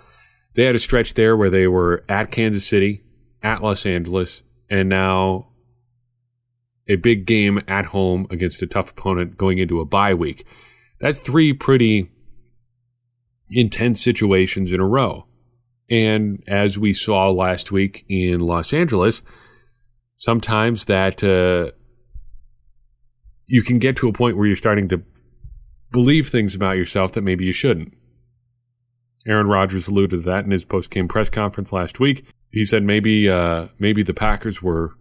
They 0.56 0.64
had 0.64 0.76
a 0.76 0.80
stretch 0.80 1.14
there 1.14 1.38
where 1.38 1.50
they 1.50 1.68
were 1.68 2.04
at 2.10 2.32
Kansas 2.32 2.68
City, 2.68 3.04
at 3.42 3.64
Los 3.64 3.86
Angeles, 3.86 4.42
and 4.70 4.90
now 4.90 5.50
a 6.90 6.96
big 6.96 7.26
game 7.26 7.62
at 7.68 7.86
home 7.86 8.28
against 8.30 8.62
a 8.62 8.68
tough 8.68 8.92
opponent 8.92 9.38
going 9.38 9.60
into 9.60 9.80
a 9.80 9.86
bye 9.86 10.14
week. 10.14 10.46
That's 11.00 11.20
three 11.20 11.54
pretty 11.54 12.10
intense 13.50 14.04
situations 14.04 14.72
in 14.72 14.80
a 14.80 14.88
row. 14.88 15.27
And 15.90 16.44
as 16.48 16.78
we 16.78 16.94
saw 16.94 17.30
last 17.30 17.72
week 17.72 18.06
in 18.10 18.42
Los 18.42 18.74
Angeles, 18.74 19.22
sometimes 20.18 20.86
that 20.86 21.24
uh, 21.24 21.72
you 23.46 23.64
can 23.64 23.80
get 23.80 23.96
to 23.98 24.10
a 24.10 24.14
point 24.14 24.38
where 24.38 24.48
you're 24.48 24.56
starting 24.56 24.90
to 24.90 25.02
believe 25.92 26.28
things 26.28 26.54
about 26.54 26.78
yourself 26.78 27.14
that 27.14 27.22
maybe 27.22 27.46
you 27.46 27.54
shouldn't. 27.54 27.94
Aaron 29.26 29.48
Rodgers 29.48 29.88
alluded 29.88 30.22
to 30.22 30.30
that 30.30 30.46
in 30.46 30.52
his 30.52 30.66
post-game 30.66 31.08
press 31.08 31.30
conference 31.30 31.72
last 31.72 32.00
week. 32.00 32.26
He 32.52 32.64
said 32.64 32.84
maybe 32.84 33.30
uh, 33.30 33.68
maybe 33.78 34.04
the 34.04 34.14
Packers 34.14 34.62
were 34.62 34.94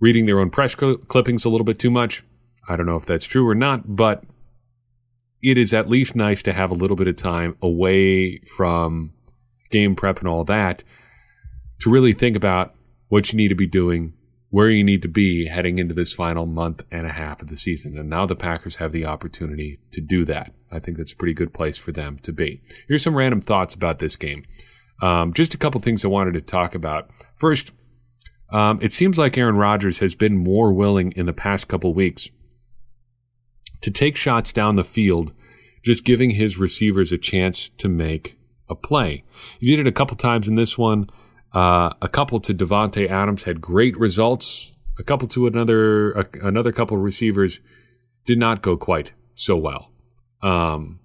reading 0.00 0.26
their 0.26 0.40
own 0.40 0.50
press 0.50 0.74
cl- 0.76 0.96
clippings 0.96 1.44
a 1.44 1.48
little 1.48 1.64
bit 1.64 1.78
too 1.78 1.90
much. 1.90 2.24
I 2.68 2.76
don't 2.76 2.86
know 2.86 2.96
if 2.96 3.06
that's 3.06 3.26
true 3.26 3.46
or 3.46 3.54
not, 3.54 3.96
but 3.96 4.24
it 5.42 5.58
is 5.58 5.74
at 5.74 5.88
least 5.88 6.16
nice 6.16 6.42
to 6.44 6.52
have 6.52 6.70
a 6.70 6.74
little 6.74 6.96
bit 6.96 7.08
of 7.08 7.16
time 7.16 7.56
away 7.60 8.38
from 8.56 9.12
game 9.72 9.96
prep 9.96 10.20
and 10.20 10.28
all 10.28 10.44
that 10.44 10.84
to 11.80 11.90
really 11.90 12.12
think 12.12 12.36
about 12.36 12.74
what 13.08 13.32
you 13.32 13.36
need 13.36 13.48
to 13.48 13.54
be 13.56 13.66
doing, 13.66 14.14
where 14.50 14.70
you 14.70 14.84
need 14.84 15.02
to 15.02 15.08
be 15.08 15.46
heading 15.46 15.78
into 15.78 15.94
this 15.94 16.12
final 16.12 16.46
month 16.46 16.84
and 16.90 17.06
a 17.06 17.12
half 17.12 17.42
of 17.42 17.48
the 17.48 17.56
season. 17.56 17.98
And 17.98 18.08
now 18.08 18.24
the 18.24 18.36
Packers 18.36 18.76
have 18.76 18.92
the 18.92 19.04
opportunity 19.04 19.80
to 19.90 20.00
do 20.00 20.24
that. 20.26 20.52
I 20.70 20.78
think 20.78 20.96
that's 20.96 21.12
a 21.12 21.16
pretty 21.16 21.34
good 21.34 21.52
place 21.52 21.76
for 21.76 21.90
them 21.90 22.18
to 22.22 22.32
be. 22.32 22.62
Here's 22.86 23.02
some 23.02 23.16
random 23.16 23.40
thoughts 23.40 23.74
about 23.74 23.98
this 23.98 24.14
game. 24.14 24.44
Um, 25.02 25.32
just 25.32 25.54
a 25.54 25.58
couple 25.58 25.80
things 25.80 26.04
I 26.04 26.08
wanted 26.08 26.34
to 26.34 26.40
talk 26.40 26.74
about. 26.74 27.10
First, 27.36 27.72
um, 28.50 28.78
it 28.80 28.92
seems 28.92 29.18
like 29.18 29.36
Aaron 29.36 29.56
Rodgers 29.56 29.98
has 29.98 30.14
been 30.14 30.36
more 30.36 30.72
willing 30.72 31.12
in 31.12 31.26
the 31.26 31.32
past 31.32 31.66
couple 31.66 31.92
weeks 31.92 32.28
to 33.80 33.90
take 33.90 34.16
shots 34.16 34.52
down 34.52 34.76
the 34.76 34.84
field, 34.84 35.32
just 35.82 36.04
giving 36.04 36.30
his 36.30 36.58
receivers 36.58 37.10
a 37.10 37.18
chance 37.18 37.70
to 37.78 37.88
make 37.88 38.38
a 38.72 38.74
play. 38.74 39.22
He 39.60 39.68
did 39.68 39.78
it 39.78 39.86
a 39.86 39.92
couple 39.92 40.16
times 40.16 40.48
in 40.48 40.56
this 40.56 40.76
one. 40.76 41.08
Uh, 41.52 41.92
a 42.02 42.08
couple 42.08 42.40
to 42.40 42.54
Davante 42.54 43.08
Adams 43.08 43.44
had 43.44 43.60
great 43.60 43.96
results. 43.96 44.74
A 44.98 45.04
couple 45.04 45.28
to 45.28 45.46
another 45.46 46.12
a, 46.12 46.26
another 46.42 46.72
couple 46.72 46.96
of 46.96 47.02
receivers 47.02 47.60
did 48.26 48.38
not 48.38 48.62
go 48.62 48.76
quite 48.76 49.12
so 49.34 49.56
well. 49.56 49.90
Um, 50.42 51.00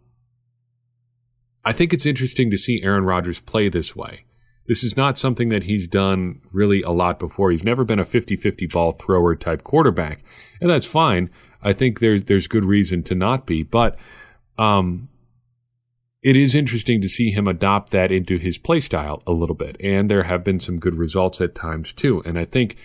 I 1.64 1.74
think 1.74 1.94
it's 1.94 2.06
interesting 2.06 2.50
to 2.52 2.58
see 2.58 2.82
Aaron 2.82 3.04
Rodgers 3.04 3.40
play 3.40 3.70
this 3.70 3.96
way. 3.96 4.24
This 4.68 4.84
is 4.84 4.98
not 4.98 5.18
something 5.18 5.50
that 5.50 5.64
he's 5.64 5.88
done 5.88 6.42
really 6.52 6.82
a 6.82 6.92
lot 6.92 7.20
before. 7.20 7.52
He's 7.52 7.64
never 7.64 7.86
been 7.86 8.00
a 8.00 8.06
50-50 8.06 8.72
ball 8.72 8.92
thrower 8.94 9.36
type 9.36 9.64
quarterback, 9.64 10.24
and 10.60 10.70
that's 10.70 10.86
fine. 10.86 11.30
I 11.62 11.74
think 11.74 12.00
there's 12.00 12.24
there's 12.24 12.48
good 12.48 12.66
reason 12.66 13.04
to 13.04 13.16
not 13.16 13.46
be, 13.46 13.64
but 13.64 13.98
um, 14.58 15.10
it 16.28 16.36
is 16.36 16.56
interesting 16.56 17.00
to 17.00 17.08
see 17.08 17.32
him 17.32 17.48
adopt 17.48 17.92
that 17.92 18.12
into 18.12 18.38
his 18.38 18.58
play 18.58 18.82
style 18.82 19.24
a 19.26 19.32
little 19.32 19.56
bit. 19.56 19.78
And 19.80 20.12
there 20.12 20.24
have 20.24 20.44
been 20.44 20.60
some 20.60 20.78
good 20.78 20.96
results 20.96 21.40
at 21.40 21.56
times 21.56 21.94
too. 21.94 22.22
And 22.26 22.38
I 22.38 22.44
think 22.44 22.76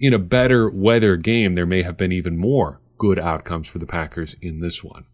in 0.00 0.12
a 0.12 0.18
better 0.18 0.68
weather 0.68 1.16
game, 1.16 1.54
there 1.54 1.66
may 1.66 1.82
have 1.82 1.96
been 1.96 2.10
even 2.10 2.36
more 2.36 2.80
good 2.98 3.16
outcomes 3.16 3.68
for 3.68 3.78
the 3.78 3.86
Packers 3.86 4.34
in 4.42 4.58
this 4.58 4.82
one. 4.82 5.06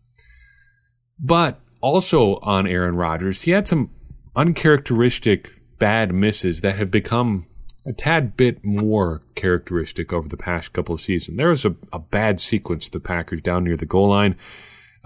But 1.18 1.60
also 1.82 2.36
on 2.36 2.66
Aaron 2.66 2.96
Rodgers, 2.96 3.42
he 3.42 3.50
had 3.50 3.68
some 3.68 3.90
uncharacteristic 4.34 5.52
bad 5.78 6.14
misses 6.14 6.62
that 6.62 6.76
have 6.76 6.90
become 6.90 7.44
a 7.84 7.92
tad 7.92 8.38
bit 8.38 8.64
more 8.64 9.20
characteristic 9.34 10.14
over 10.14 10.30
the 10.30 10.38
past 10.38 10.72
couple 10.72 10.94
of 10.94 11.02
seasons. 11.02 11.36
There 11.36 11.50
was 11.50 11.66
a, 11.66 11.76
a 11.92 11.98
bad 11.98 12.40
sequence 12.40 12.88
the 12.88 13.00
Packers 13.00 13.42
down 13.42 13.64
near 13.64 13.76
the 13.76 13.84
goal 13.84 14.08
line 14.08 14.36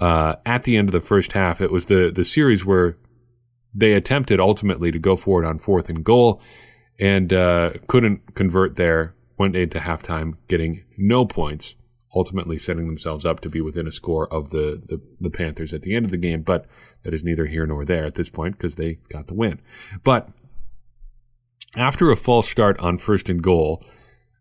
uh, 0.01 0.37
at 0.47 0.65
the 0.65 0.77
end 0.77 0.89
of 0.89 0.93
the 0.93 1.01
first 1.01 1.33
half. 1.33 1.61
It 1.61 1.71
was 1.71 1.87
the 1.87 2.11
the 2.11 2.25
series 2.25 2.65
where 2.65 2.97
they 3.73 3.93
attempted 3.93 4.41
ultimately 4.41 4.91
to 4.91 4.99
go 4.99 5.15
forward 5.15 5.45
on 5.45 5.59
fourth 5.59 5.89
and 5.89 6.03
goal 6.03 6.43
and 6.99 7.33
uh, 7.33 7.71
couldn't 7.87 8.35
convert 8.35 8.77
there. 8.77 9.15
Went 9.39 9.57
into 9.57 9.79
halftime, 9.79 10.35
getting 10.49 10.85
no 10.99 11.25
points, 11.25 11.75
ultimately 12.15 12.59
setting 12.59 12.87
themselves 12.87 13.25
up 13.25 13.41
to 13.41 13.49
be 13.49 13.63
within 13.63 13.87
a 13.87 13.93
score 13.93 14.31
of 14.31 14.51
the, 14.51 14.83
the, 14.87 15.01
the 15.19 15.31
Panthers 15.31 15.73
at 15.73 15.81
the 15.81 15.95
end 15.95 16.05
of 16.05 16.11
the 16.11 16.19
game. 16.19 16.43
But 16.43 16.67
that 17.05 17.15
is 17.15 17.25
neither 17.25 17.47
here 17.47 17.65
nor 17.65 17.87
there 17.87 18.05
at 18.05 18.17
this 18.17 18.29
point 18.29 18.59
because 18.59 18.75
they 18.75 18.99
got 19.11 19.29
the 19.29 19.35
win. 19.35 19.61
But 20.05 20.29
after 21.75 22.11
a 22.11 22.17
false 22.17 22.51
start 22.51 22.79
on 22.81 22.99
first 22.99 23.31
and 23.31 23.43
goal, 23.43 23.83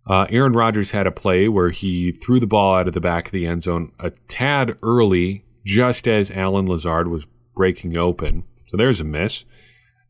uh, 0.06 0.26
Aaron 0.30 0.52
Rodgers 0.52 0.92
had 0.92 1.08
a 1.08 1.12
play 1.12 1.48
where 1.48 1.70
he 1.70 2.12
threw 2.12 2.42
the 2.42 2.48
ball 2.48 2.76
out 2.76 2.88
of 2.90 2.94
the 2.94 3.00
back 3.00 3.28
of 3.28 3.32
the 3.32 3.46
end 3.46 3.64
zone 3.64 3.94
a 4.00 4.10
tad 4.28 4.78
early 4.84 5.46
just 5.70 6.08
as 6.08 6.32
Allen 6.32 6.66
Lazard 6.66 7.10
was 7.10 7.28
breaking 7.56 7.96
open. 7.96 8.44
So 8.66 8.76
there's 8.76 9.00
a 9.00 9.04
miss. 9.04 9.46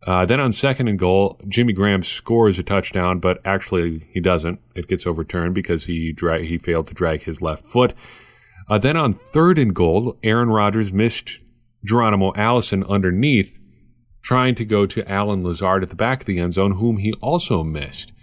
Uh, 0.08 0.26
then 0.26 0.40
on 0.40 0.54
second 0.54 0.88
and 0.88 0.98
goal, 0.98 1.38
Jimmy 1.50 1.74
Graham 1.74 2.02
scores 2.02 2.58
a 2.58 2.64
touchdown, 2.64 3.20
but 3.20 3.42
actually 3.44 4.08
he 4.14 4.22
doesn't. 4.22 4.62
It 4.74 4.88
gets 4.88 5.06
overturned 5.06 5.54
because 5.54 5.86
he 5.86 6.14
dra- 6.14 6.46
he 6.46 6.58
failed 6.58 6.88
to 6.88 6.94
drag 6.94 7.24
his 7.24 7.42
left 7.42 7.68
foot. 7.68 7.94
Uh, 8.70 8.78
then 8.78 8.96
on 8.96 9.20
third 9.34 9.58
and 9.58 9.76
goal, 9.76 10.18
Aaron 10.24 10.50
Rodgers 10.50 10.94
missed 10.94 11.40
Geronimo 11.84 12.34
Allison 12.36 12.86
underneath, 12.86 13.54
trying 14.22 14.56
to 14.56 14.64
go 14.64 14.86
to 14.86 15.12
Allen 15.12 15.44
Lazard 15.44 15.84
at 15.84 15.90
the 15.90 15.96
back 15.96 16.22
of 16.22 16.28
the 16.28 16.40
end 16.40 16.54
zone, 16.54 16.76
whom 16.76 16.98
he 16.98 17.12
also 17.22 17.64
missed. 17.64 18.14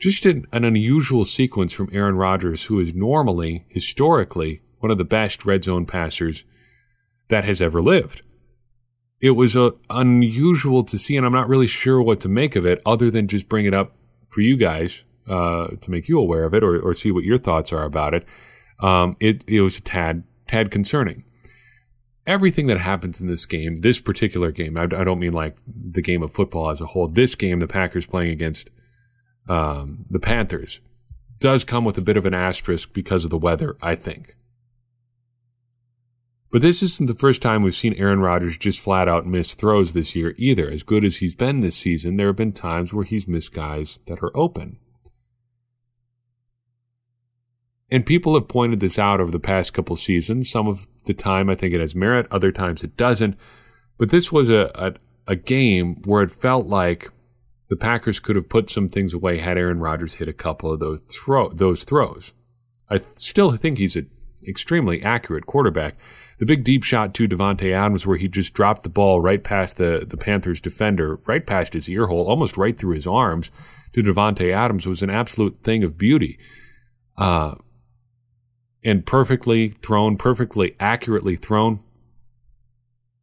Just 0.00 0.26
an, 0.26 0.46
an 0.52 0.64
unusual 0.64 1.24
sequence 1.24 1.72
from 1.72 1.90
Aaron 1.92 2.16
Rodgers, 2.16 2.64
who 2.64 2.80
is 2.80 2.92
normally, 2.92 3.66
historically, 3.68 4.62
one 4.80 4.90
of 4.90 4.98
the 4.98 5.04
best 5.04 5.44
red 5.44 5.62
zone 5.62 5.86
passers 5.86 6.44
that 7.28 7.44
has 7.44 7.60
ever 7.60 7.80
lived. 7.82 8.22
It 9.20 9.30
was 9.30 9.56
uh, 9.56 9.70
unusual 9.88 10.84
to 10.84 10.98
see, 10.98 11.16
and 11.16 11.24
I'm 11.24 11.32
not 11.32 11.48
really 11.48 11.66
sure 11.66 12.02
what 12.02 12.20
to 12.20 12.28
make 12.28 12.54
of 12.54 12.66
it, 12.66 12.82
other 12.84 13.10
than 13.10 13.28
just 13.28 13.48
bring 13.48 13.64
it 13.64 13.74
up 13.74 13.96
for 14.28 14.42
you 14.42 14.56
guys 14.56 15.04
uh, 15.28 15.68
to 15.80 15.90
make 15.90 16.08
you 16.08 16.18
aware 16.18 16.44
of 16.44 16.54
it 16.54 16.62
or, 16.62 16.78
or 16.78 16.94
see 16.94 17.10
what 17.10 17.24
your 17.24 17.38
thoughts 17.38 17.72
are 17.72 17.84
about 17.84 18.14
it. 18.14 18.26
um, 18.80 19.16
it, 19.20 19.42
it 19.46 19.60
was 19.60 19.78
a 19.78 19.80
tad, 19.82 20.24
tad 20.48 20.70
concerning. 20.70 21.24
Everything 22.26 22.66
that 22.66 22.80
happens 22.80 23.20
in 23.20 23.26
this 23.26 23.46
game, 23.46 23.76
this 23.76 24.00
particular 24.00 24.50
game, 24.50 24.76
I, 24.76 24.82
I 24.82 25.04
don't 25.04 25.20
mean 25.20 25.32
like 25.32 25.56
the 25.66 26.02
game 26.02 26.22
of 26.22 26.32
football 26.32 26.70
as 26.70 26.80
a 26.80 26.86
whole. 26.86 27.08
This 27.08 27.34
game, 27.34 27.60
the 27.60 27.68
Packers 27.68 28.04
playing 28.04 28.32
against 28.32 28.68
um, 29.48 30.04
the 30.10 30.18
Panthers, 30.18 30.80
does 31.38 31.64
come 31.64 31.84
with 31.84 31.96
a 31.98 32.02
bit 32.02 32.16
of 32.16 32.26
an 32.26 32.34
asterisk 32.34 32.92
because 32.92 33.24
of 33.24 33.30
the 33.30 33.38
weather, 33.38 33.76
I 33.80 33.94
think. 33.94 34.36
But 36.50 36.62
this 36.62 36.82
isn't 36.82 37.06
the 37.06 37.14
first 37.14 37.42
time 37.42 37.62
we've 37.62 37.74
seen 37.74 37.94
Aaron 37.94 38.20
Rodgers 38.20 38.56
just 38.56 38.80
flat 38.80 39.08
out 39.08 39.26
miss 39.26 39.54
throws 39.54 39.92
this 39.92 40.14
year 40.14 40.34
either. 40.38 40.70
As 40.70 40.82
good 40.82 41.04
as 41.04 41.16
he's 41.16 41.34
been 41.34 41.60
this 41.60 41.76
season, 41.76 42.16
there 42.16 42.28
have 42.28 42.36
been 42.36 42.52
times 42.52 42.92
where 42.92 43.04
he's 43.04 43.26
missed 43.26 43.52
guys 43.52 44.00
that 44.06 44.22
are 44.22 44.36
open. 44.36 44.78
And 47.90 48.06
people 48.06 48.34
have 48.34 48.48
pointed 48.48 48.80
this 48.80 48.98
out 48.98 49.20
over 49.20 49.30
the 49.30 49.38
past 49.38 49.72
couple 49.72 49.96
seasons. 49.96 50.50
Some 50.50 50.66
of 50.66 50.86
the 51.04 51.14
time 51.14 51.48
I 51.48 51.54
think 51.54 51.74
it 51.74 51.80
has 51.80 51.94
merit, 51.94 52.26
other 52.30 52.52
times 52.52 52.82
it 52.82 52.96
doesn't. 52.96 53.36
But 53.98 54.10
this 54.10 54.32
was 54.32 54.50
a, 54.50 54.70
a, 54.74 54.94
a 55.32 55.36
game 55.36 56.02
where 56.04 56.22
it 56.22 56.32
felt 56.32 56.66
like 56.66 57.10
the 57.68 57.76
Packers 57.76 58.20
could 58.20 58.36
have 58.36 58.48
put 58.48 58.70
some 58.70 58.88
things 58.88 59.12
away 59.12 59.38
had 59.38 59.58
Aaron 59.58 59.80
Rodgers 59.80 60.14
hit 60.14 60.28
a 60.28 60.32
couple 60.32 60.72
of 60.72 60.80
those 60.80 61.00
throw 61.10 61.48
those 61.50 61.84
throws. 61.84 62.32
I 62.88 63.00
still 63.16 63.56
think 63.56 63.78
he's 63.78 63.96
an 63.96 64.10
extremely 64.46 65.02
accurate 65.02 65.46
quarterback. 65.46 65.96
The 66.38 66.46
big 66.46 66.64
deep 66.64 66.84
shot 66.84 67.14
to 67.14 67.26
Davante 67.28 67.72
Adams, 67.72 68.06
where 68.06 68.18
he 68.18 68.28
just 68.28 68.52
dropped 68.52 68.82
the 68.82 68.88
ball 68.90 69.20
right 69.20 69.42
past 69.42 69.78
the 69.78 70.04
the 70.06 70.16
Panthers 70.16 70.60
defender, 70.60 71.18
right 71.26 71.46
past 71.46 71.72
his 71.72 71.88
ear 71.88 72.06
hole, 72.06 72.28
almost 72.28 72.56
right 72.56 72.76
through 72.76 72.94
his 72.94 73.06
arms 73.06 73.50
to 73.94 74.02
Davante 74.02 74.52
Adams, 74.52 74.86
was 74.86 75.02
an 75.02 75.10
absolute 75.10 75.62
thing 75.62 75.82
of 75.82 75.96
beauty. 75.96 76.38
Uh, 77.16 77.54
and 78.84 79.04
perfectly 79.04 79.70
thrown, 79.82 80.16
perfectly 80.16 80.76
accurately 80.78 81.36
thrown. 81.36 81.80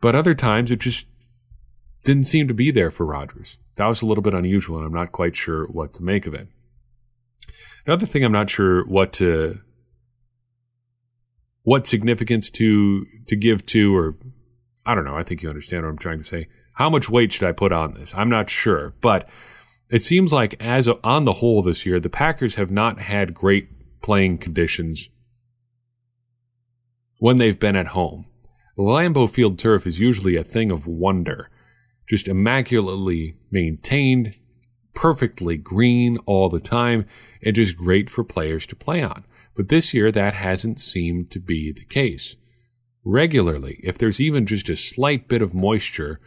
But 0.01 0.15
other 0.15 0.35
times 0.35 0.71
it 0.71 0.79
just 0.79 1.07
didn't 2.03 2.25
seem 2.25 2.49
to 2.49 2.53
be 2.53 2.69
there 2.69 2.91
for 2.91 3.05
Rodgers. 3.05 3.59
That 3.75 3.87
was 3.87 4.01
a 4.01 4.05
little 4.05 4.21
bit 4.21 4.33
unusual, 4.33 4.77
and 4.77 4.85
I'm 4.85 4.93
not 4.93 5.13
quite 5.13 5.35
sure 5.35 5.65
what 5.67 5.93
to 5.93 6.03
make 6.03 6.27
of 6.27 6.33
it. 6.33 6.47
Another 7.85 8.05
thing 8.05 8.23
I'm 8.23 8.31
not 8.33 8.49
sure 8.49 8.85
what 8.85 9.13
to 9.13 9.61
what 11.63 11.87
significance 11.87 12.49
to 12.51 13.05
to 13.27 13.35
give 13.35 13.65
to 13.67 13.95
or 13.95 14.15
I 14.85 14.95
don't 14.95 15.05
know, 15.05 15.17
I 15.17 15.23
think 15.23 15.41
you 15.41 15.49
understand 15.49 15.83
what 15.83 15.89
I'm 15.89 15.97
trying 15.97 16.19
to 16.19 16.23
say. 16.25 16.47
How 16.75 16.89
much 16.89 17.09
weight 17.09 17.31
should 17.31 17.47
I 17.47 17.51
put 17.51 17.71
on 17.71 17.93
this? 17.93 18.13
I'm 18.15 18.29
not 18.29 18.49
sure, 18.49 18.93
but 19.01 19.29
it 19.89 20.01
seems 20.01 20.33
like 20.33 20.61
as 20.61 20.87
a, 20.87 20.97
on 21.03 21.25
the 21.25 21.33
whole 21.33 21.61
this 21.61 21.85
year, 21.85 21.99
the 21.99 22.09
Packers 22.09 22.55
have 22.55 22.71
not 22.71 22.99
had 22.99 23.33
great 23.33 24.01
playing 24.01 24.39
conditions 24.39 25.09
when 27.19 27.37
they've 27.37 27.59
been 27.59 27.75
at 27.75 27.87
home. 27.87 28.25
The 28.75 28.83
Lambeau 28.83 29.29
Field 29.29 29.59
turf 29.59 29.85
is 29.85 29.99
usually 29.99 30.35
a 30.35 30.43
thing 30.43 30.71
of 30.71 30.87
wonder 30.87 31.49
just 32.07 32.27
immaculately 32.27 33.37
maintained, 33.49 34.35
perfectly 34.93 35.57
green 35.57 36.17
all 36.25 36.49
the 36.49 36.59
time, 36.59 37.05
and 37.43 37.55
just 37.55 37.77
great 37.77 38.09
for 38.09 38.23
players 38.23 38.67
to 38.67 38.75
play 38.75 39.01
on. 39.01 39.23
But 39.55 39.69
this 39.69 39.93
year, 39.93 40.11
that 40.11 40.33
hasn't 40.33 40.79
seemed 40.79 41.31
to 41.31 41.39
be 41.39 41.71
the 41.71 41.85
case. 41.85 42.35
Regularly, 43.05 43.79
if 43.83 43.97
there's 43.97 44.19
even 44.19 44.45
just 44.45 44.69
a 44.69 44.75
slight 44.75 45.27
bit 45.27 45.41
of 45.41 45.53
moisture 45.53 46.19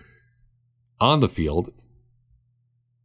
on 1.01 1.21
the 1.21 1.29
field, 1.29 1.73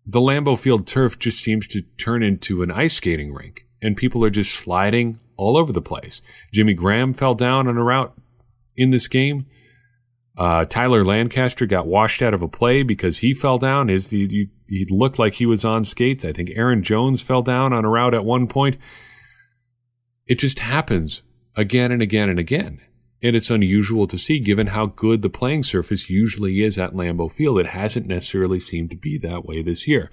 the 0.06 0.20
Lambeau 0.20 0.60
Field 0.60 0.88
turf 0.88 1.18
just 1.18 1.40
seems 1.40 1.68
to 1.70 1.84
turn 1.98 2.24
into 2.24 2.64
an 2.64 2.72
ice 2.72 2.96
skating 2.96 3.34
rink, 3.34 3.66
and 3.82 3.96
people 3.96 4.26
are 4.26 4.30
just 4.30 4.54
sliding 4.54 5.20
all 5.38 5.58
over 5.58 5.72
the 5.72 5.82
place. 5.82 6.22
Jimmy 6.52 6.74
Graham 6.74 7.14
fell 7.14 7.34
down 7.34 7.68
on 7.68 7.78
a 7.78 7.84
route 7.84 8.14
in 8.76 8.92
this 8.92 9.08
game. 9.08 9.46
Uh, 10.38 10.66
Tyler 10.66 11.04
Lancaster 11.04 11.66
got 11.66 11.88
washed 11.88 12.22
out 12.22 12.34
of 12.34 12.42
a 12.42 12.48
play 12.48 12.84
because 12.84 13.20
he 13.20 13.34
fell 13.34 13.58
down. 13.58 13.90
His, 13.90 14.10
he, 14.10 14.50
he 14.68 14.86
looked 14.90 15.20
like 15.20 15.36
he 15.36 15.46
was 15.46 15.66
on 15.66 15.84
skates. 15.84 16.26
I 16.26 16.32
think 16.32 16.52
Aaron 16.56 16.84
Jones 16.84 17.22
fell 17.22 17.42
down 17.42 17.74
on 17.74 17.86
a 17.86 17.90
route 17.90 18.14
at 18.14 18.26
one 18.26 18.48
point. 18.48 18.78
It 20.32 20.40
just 20.40 20.60
happens 20.60 21.24
again 21.58 21.92
and 21.92 22.02
again 22.02 22.30
and 22.30 22.40
again. 22.40 22.80
And 23.22 23.36
it's 23.36 23.50
unusual 23.50 24.08
to 24.08 24.18
see 24.18 24.40
given 24.40 24.68
how 24.68 24.86
good 24.86 25.24
the 25.24 25.30
playing 25.30 25.64
surface 25.64 26.10
usually 26.10 26.64
is 26.64 26.80
at 26.80 26.94
Lambeau 26.94 27.30
Field. 27.30 27.60
It 27.60 27.66
hasn't 27.66 28.06
necessarily 28.08 28.62
seemed 28.62 28.92
to 28.92 28.96
be 28.96 29.18
that 29.18 29.44
way 29.44 29.62
this 29.62 29.90
year. 29.90 30.10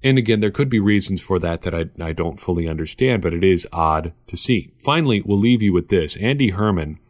And 0.00 0.16
again, 0.16 0.38
there 0.38 0.52
could 0.52 0.70
be 0.70 0.78
reasons 0.78 1.20
for 1.20 1.40
that 1.40 1.62
that 1.62 1.74
I, 1.74 1.86
I 2.00 2.12
don't 2.12 2.38
fully 2.38 2.68
understand, 2.68 3.20
but 3.20 3.34
it 3.34 3.42
is 3.42 3.66
odd 3.72 4.12
to 4.28 4.36
see. 4.36 4.72
Finally, 4.84 5.22
we'll 5.22 5.40
leave 5.40 5.60
you 5.60 5.72
with 5.72 5.88
this. 5.88 6.16
Andy 6.18 6.50
Herman 6.50 7.00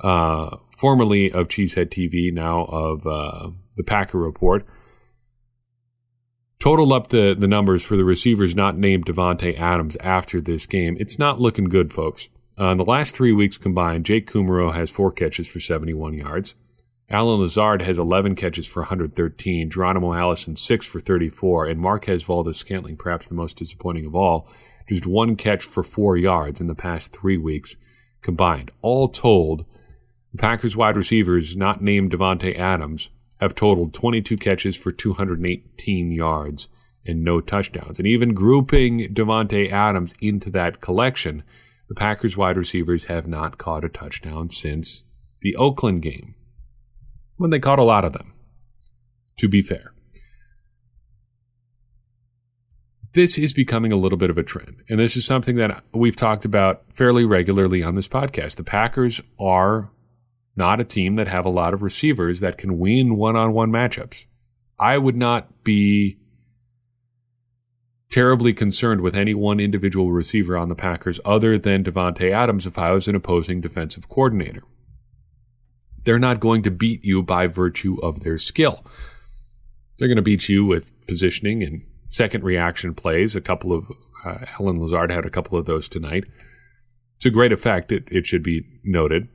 uh, 0.00 0.56
formerly 0.78 1.30
of 1.30 1.48
Cheesehead 1.48 1.90
TV, 1.90 2.32
now 2.32 2.64
of 2.70 3.06
uh, 3.06 3.50
the 3.76 3.84
Packer 3.84 4.16
Report, 4.16 4.64
total 6.60 6.92
up 6.92 7.08
the, 7.08 7.34
the 7.36 7.48
numbers 7.48 7.84
for 7.84 7.96
the 7.96 8.04
receivers 8.04 8.54
not 8.54 8.78
named 8.78 9.06
Davante 9.06 9.58
Adams 9.58 9.96
after 9.96 10.40
this 10.40 10.66
game. 10.66 10.96
It's 11.00 11.18
not 11.18 11.40
looking 11.40 11.64
good, 11.64 11.92
folks. 11.92 12.28
Uh, 12.58 12.66
in 12.66 12.78
the 12.78 12.84
last 12.84 13.16
three 13.16 13.32
weeks 13.32 13.56
combined, 13.56 14.04
Jake 14.04 14.30
Kumerow 14.30 14.74
has 14.74 14.90
four 14.90 15.10
catches 15.10 15.48
for 15.48 15.58
71 15.58 16.14
yards. 16.14 16.54
Allen 17.08 17.40
Lazard 17.40 17.82
has 17.82 17.98
11 17.98 18.36
catches 18.36 18.66
for 18.66 18.82
113, 18.82 19.70
Geronimo 19.70 20.12
Allison 20.12 20.54
6 20.54 20.86
for 20.86 21.00
34, 21.00 21.66
and 21.66 21.80
Marquez 21.80 22.22
Valdes-Scantling, 22.22 22.98
perhaps 22.98 23.26
the 23.26 23.34
most 23.34 23.56
disappointing 23.56 24.06
of 24.06 24.14
all, 24.14 24.46
just 24.88 25.06
one 25.06 25.34
catch 25.34 25.64
for 25.64 25.82
four 25.82 26.16
yards 26.16 26.60
in 26.60 26.66
the 26.66 26.74
past 26.74 27.12
three 27.12 27.38
weeks 27.38 27.76
combined. 28.20 28.70
All 28.82 29.08
told, 29.08 29.64
the 30.30 30.38
Packers 30.38 30.76
wide 30.76 30.96
receivers 30.96 31.56
not 31.56 31.82
named 31.82 32.12
Davante 32.12 32.56
Adams 32.56 33.08
have 33.40 33.54
totaled 33.54 33.94
22 33.94 34.36
catches 34.36 34.76
for 34.76 34.92
218 34.92 36.12
yards 36.12 36.68
and 37.06 37.24
no 37.24 37.40
touchdowns. 37.40 37.98
And 37.98 38.06
even 38.06 38.34
grouping 38.34 39.12
Davante 39.14 39.72
Adams 39.72 40.14
into 40.20 40.50
that 40.50 40.80
collection, 40.80 41.42
the 41.88 41.94
Packers 41.94 42.36
wide 42.36 42.56
receivers 42.56 43.06
have 43.06 43.26
not 43.26 43.58
caught 43.58 43.84
a 43.84 43.88
touchdown 43.88 44.50
since 44.50 45.04
the 45.40 45.56
Oakland 45.56 46.02
game, 46.02 46.34
when 47.36 47.50
they 47.50 47.58
caught 47.58 47.78
a 47.78 47.84
lot 47.84 48.04
of 48.04 48.12
them, 48.12 48.34
to 49.38 49.48
be 49.48 49.62
fair. 49.62 49.94
This 53.12 53.38
is 53.38 53.52
becoming 53.52 53.90
a 53.90 53.96
little 53.96 54.18
bit 54.18 54.30
of 54.30 54.38
a 54.38 54.44
trend. 54.44 54.82
And 54.88 55.00
this 55.00 55.16
is 55.16 55.24
something 55.24 55.56
that 55.56 55.82
we've 55.92 56.14
talked 56.14 56.44
about 56.44 56.84
fairly 56.94 57.24
regularly 57.24 57.82
on 57.82 57.96
this 57.96 58.06
podcast. 58.06 58.54
The 58.54 58.62
Packers 58.62 59.20
are 59.38 59.90
not 60.60 60.78
a 60.78 60.84
team 60.84 61.14
that 61.14 61.26
have 61.26 61.46
a 61.46 61.50
lot 61.50 61.72
of 61.72 61.82
receivers 61.82 62.40
that 62.40 62.58
can 62.58 62.78
win 62.78 63.16
one 63.16 63.34
on 63.34 63.54
one 63.54 63.72
matchups. 63.72 64.26
I 64.78 64.98
would 64.98 65.16
not 65.16 65.64
be 65.64 66.18
terribly 68.10 68.52
concerned 68.52 69.00
with 69.00 69.16
any 69.16 69.32
one 69.32 69.58
individual 69.58 70.12
receiver 70.12 70.58
on 70.58 70.68
the 70.68 70.74
Packers 70.74 71.18
other 71.24 71.56
than 71.56 71.82
Davante 71.82 72.30
Adams 72.30 72.66
if 72.66 72.76
I 72.76 72.90
was 72.90 73.08
an 73.08 73.14
opposing 73.14 73.62
defensive 73.62 74.10
coordinator. 74.10 74.62
They're 76.04 76.18
not 76.18 76.40
going 76.40 76.62
to 76.64 76.70
beat 76.70 77.02
you 77.02 77.22
by 77.22 77.46
virtue 77.46 77.96
of 78.02 78.20
their 78.20 78.36
skill. 78.36 78.84
They're 79.96 80.08
going 80.08 80.16
to 80.16 80.22
beat 80.22 80.50
you 80.50 80.66
with 80.66 80.92
positioning 81.06 81.62
and 81.62 81.84
second 82.10 82.44
reaction 82.44 82.94
plays. 82.94 83.34
A 83.34 83.40
couple 83.40 83.72
of 83.72 83.86
uh, 84.26 84.44
Allen 84.58 84.78
Lazard 84.78 85.10
had 85.10 85.24
a 85.24 85.30
couple 85.30 85.58
of 85.58 85.64
those 85.64 85.88
tonight. 85.88 86.24
To 87.20 87.30
great 87.30 87.52
effect, 87.52 87.92
it, 87.92 88.04
it 88.10 88.26
should 88.26 88.42
be 88.42 88.66
noted. 88.84 89.28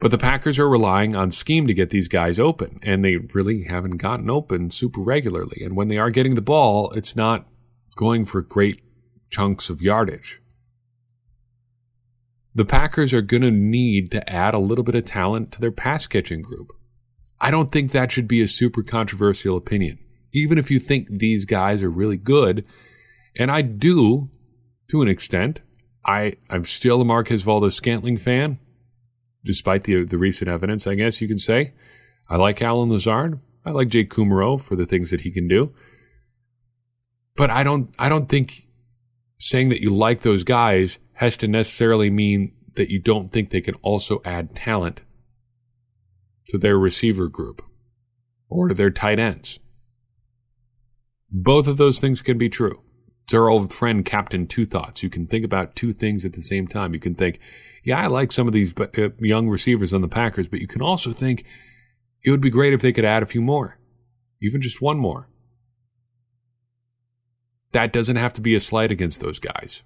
But 0.00 0.10
the 0.10 0.18
Packers 0.18 0.58
are 0.58 0.68
relying 0.68 1.16
on 1.16 1.30
scheme 1.30 1.66
to 1.66 1.74
get 1.74 1.90
these 1.90 2.08
guys 2.08 2.38
open, 2.38 2.78
and 2.82 3.04
they 3.04 3.16
really 3.16 3.64
haven't 3.64 3.96
gotten 3.96 4.28
open 4.28 4.70
super 4.70 5.00
regularly. 5.00 5.62
And 5.64 5.76
when 5.76 5.88
they 5.88 5.98
are 5.98 6.10
getting 6.10 6.34
the 6.34 6.42
ball, 6.42 6.90
it's 6.90 7.16
not 7.16 7.46
going 7.96 8.24
for 8.24 8.42
great 8.42 8.82
chunks 9.30 9.70
of 9.70 9.80
yardage. 9.80 10.40
The 12.54 12.64
Packers 12.64 13.12
are 13.12 13.22
going 13.22 13.42
to 13.42 13.50
need 13.50 14.10
to 14.12 14.28
add 14.30 14.54
a 14.54 14.58
little 14.58 14.84
bit 14.84 14.94
of 14.94 15.04
talent 15.04 15.52
to 15.52 15.60
their 15.60 15.72
pass 15.72 16.06
catching 16.06 16.42
group. 16.42 16.70
I 17.40 17.50
don't 17.50 17.72
think 17.72 17.90
that 17.90 18.12
should 18.12 18.28
be 18.28 18.40
a 18.40 18.46
super 18.46 18.82
controversial 18.82 19.56
opinion. 19.56 19.98
Even 20.32 20.58
if 20.58 20.70
you 20.70 20.78
think 20.78 21.08
these 21.08 21.44
guys 21.44 21.82
are 21.82 21.90
really 21.90 22.16
good, 22.16 22.64
and 23.36 23.50
I 23.50 23.62
do 23.62 24.30
to 24.88 25.02
an 25.02 25.08
extent, 25.08 25.60
I, 26.04 26.36
I'm 26.50 26.64
still 26.64 27.00
a 27.00 27.04
Marquez 27.04 27.42
Valdes-Scantling 27.42 28.18
fan 28.18 28.58
despite 29.44 29.84
the 29.84 30.04
the 30.04 30.18
recent 30.18 30.48
evidence, 30.48 30.86
I 30.86 30.94
guess 30.94 31.20
you 31.20 31.28
can 31.28 31.38
say. 31.38 31.72
I 32.28 32.36
like 32.36 32.62
Allen 32.62 32.90
Lazard. 32.90 33.40
I 33.64 33.70
like 33.70 33.88
Jake 33.88 34.10
Kumerow 34.10 34.60
for 34.60 34.76
the 34.76 34.86
things 34.86 35.10
that 35.10 35.22
he 35.22 35.30
can 35.30 35.48
do. 35.48 35.74
But 37.36 37.50
I 37.50 37.62
don't 37.62 37.94
I 37.98 38.08
don't 38.08 38.28
think 38.28 38.66
saying 39.38 39.68
that 39.68 39.80
you 39.80 39.90
like 39.90 40.22
those 40.22 40.44
guys 40.44 40.98
has 41.14 41.36
to 41.38 41.48
necessarily 41.48 42.10
mean 42.10 42.52
that 42.76 42.90
you 42.90 42.98
don't 42.98 43.30
think 43.30 43.50
they 43.50 43.60
can 43.60 43.74
also 43.76 44.20
add 44.24 44.54
talent 44.54 45.00
to 46.48 46.58
their 46.58 46.78
receiver 46.78 47.28
group 47.28 47.62
or 48.48 48.68
to 48.68 48.74
their 48.74 48.90
tight 48.90 49.18
ends. 49.18 49.58
Both 51.30 51.66
of 51.66 51.76
those 51.76 51.98
things 51.98 52.22
can 52.22 52.38
be 52.38 52.48
true. 52.48 52.80
It's 53.24 53.34
our 53.34 53.48
old 53.48 53.72
friend, 53.72 54.04
Captain 54.04 54.46
Two 54.46 54.66
Thoughts. 54.66 55.02
You 55.02 55.10
can 55.10 55.26
think 55.26 55.44
about 55.44 55.74
two 55.74 55.92
things 55.92 56.24
at 56.24 56.34
the 56.34 56.42
same 56.42 56.68
time. 56.68 56.92
You 56.92 57.00
can 57.00 57.14
think, 57.14 57.40
yeah, 57.84 58.02
I 58.02 58.06
like 58.06 58.32
some 58.32 58.46
of 58.46 58.54
these 58.54 58.72
uh, 58.78 59.10
young 59.18 59.48
receivers 59.48 59.92
on 59.92 60.00
the 60.00 60.08
Packers, 60.08 60.48
but 60.48 60.60
you 60.60 60.66
can 60.66 60.82
also 60.82 61.12
think 61.12 61.44
it 62.22 62.30
would 62.30 62.40
be 62.40 62.50
great 62.50 62.72
if 62.72 62.80
they 62.80 62.92
could 62.92 63.04
add 63.04 63.22
a 63.22 63.26
few 63.26 63.42
more, 63.42 63.78
even 64.40 64.60
just 64.60 64.80
one 64.80 64.98
more. 64.98 65.28
That 67.72 67.92
doesn't 67.92 68.16
have 68.16 68.32
to 68.34 68.40
be 68.40 68.54
a 68.54 68.60
slight 68.60 68.90
against 68.90 69.20
those 69.20 69.38
guys. 69.38 69.82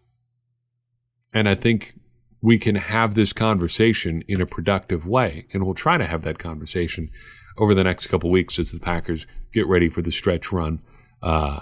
And 1.34 1.48
I 1.48 1.54
think 1.54 1.94
we 2.40 2.58
can 2.58 2.76
have 2.76 3.14
this 3.14 3.32
conversation 3.32 4.22
in 4.28 4.40
a 4.40 4.46
productive 4.46 5.06
way. 5.06 5.46
And 5.52 5.64
we'll 5.64 5.74
try 5.74 5.98
to 5.98 6.04
have 6.04 6.22
that 6.22 6.38
conversation 6.38 7.10
over 7.56 7.74
the 7.74 7.84
next 7.84 8.06
couple 8.06 8.30
weeks 8.30 8.58
as 8.58 8.70
the 8.70 8.78
Packers 8.78 9.26
get 9.52 9.66
ready 9.66 9.88
for 9.88 10.02
the 10.02 10.12
stretch 10.12 10.52
run 10.52 10.80
uh, 11.22 11.60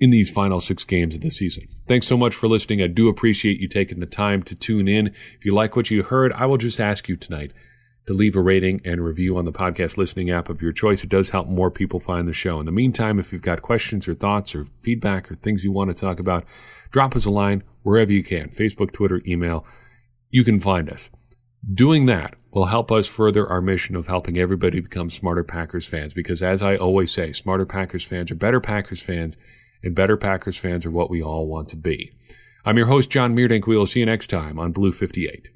in 0.00 0.10
these 0.10 0.30
final 0.30 0.60
six 0.60 0.84
games 0.84 1.16
of 1.16 1.22
the 1.22 1.30
season. 1.30 1.64
Thanks 1.86 2.06
so 2.06 2.16
much 2.16 2.34
for 2.34 2.46
listening. 2.46 2.80
I 2.82 2.86
do 2.86 3.08
appreciate 3.08 3.60
you 3.60 3.68
taking 3.68 4.00
the 4.00 4.06
time 4.06 4.42
to 4.44 4.54
tune 4.54 4.86
in. 4.86 5.08
If 5.08 5.44
you 5.44 5.54
like 5.54 5.74
what 5.74 5.90
you 5.90 6.02
heard, 6.02 6.32
I 6.32 6.46
will 6.46 6.56
just 6.56 6.78
ask 6.78 7.08
you 7.08 7.16
tonight 7.16 7.52
to 8.06 8.14
leave 8.14 8.36
a 8.36 8.40
rating 8.40 8.80
and 8.84 9.04
review 9.04 9.36
on 9.36 9.44
the 9.44 9.52
podcast 9.52 9.96
listening 9.96 10.30
app 10.30 10.48
of 10.48 10.62
your 10.62 10.72
choice. 10.72 11.04
It 11.04 11.10
does 11.10 11.30
help 11.30 11.46
more 11.46 11.70
people 11.70 12.00
find 12.00 12.26
the 12.26 12.32
show. 12.32 12.58
In 12.58 12.66
the 12.66 12.72
meantime, 12.72 13.18
if 13.18 13.32
you've 13.32 13.42
got 13.42 13.60
questions 13.60 14.08
or 14.08 14.14
thoughts 14.14 14.54
or 14.54 14.66
feedback 14.82 15.30
or 15.30 15.34
things 15.34 15.62
you 15.62 15.72
want 15.72 15.94
to 15.94 16.00
talk 16.00 16.18
about, 16.18 16.44
drop 16.90 17.14
us 17.14 17.26
a 17.26 17.30
line 17.30 17.64
wherever 17.82 18.10
you 18.10 18.24
can 18.24 18.48
Facebook, 18.48 18.92
Twitter, 18.92 19.20
email. 19.26 19.66
You 20.30 20.44
can 20.44 20.60
find 20.60 20.88
us. 20.88 21.10
Doing 21.74 22.06
that 22.06 22.34
will 22.50 22.66
help 22.66 22.90
us 22.90 23.06
further 23.06 23.46
our 23.46 23.60
mission 23.60 23.94
of 23.94 24.06
helping 24.06 24.38
everybody 24.38 24.80
become 24.80 25.10
smarter 25.10 25.44
Packers 25.44 25.86
fans 25.86 26.14
because, 26.14 26.42
as 26.42 26.62
I 26.62 26.76
always 26.76 27.10
say, 27.10 27.32
smarter 27.32 27.66
Packers 27.66 28.04
fans 28.04 28.30
are 28.30 28.36
better 28.36 28.60
Packers 28.60 29.02
fans, 29.02 29.36
and 29.82 29.94
better 29.94 30.16
Packers 30.16 30.56
fans 30.56 30.84
are 30.86 30.90
what 30.90 31.10
we 31.10 31.22
all 31.22 31.46
want 31.46 31.68
to 31.70 31.76
be. 31.76 32.12
I'm 32.64 32.76
your 32.76 32.86
host, 32.86 33.10
John 33.10 33.34
Meerdink. 33.34 33.66
We 33.66 33.76
will 33.76 33.86
see 33.86 34.00
you 34.00 34.06
next 34.06 34.28
time 34.28 34.58
on 34.58 34.72
Blue 34.72 34.92
58. 34.92 35.48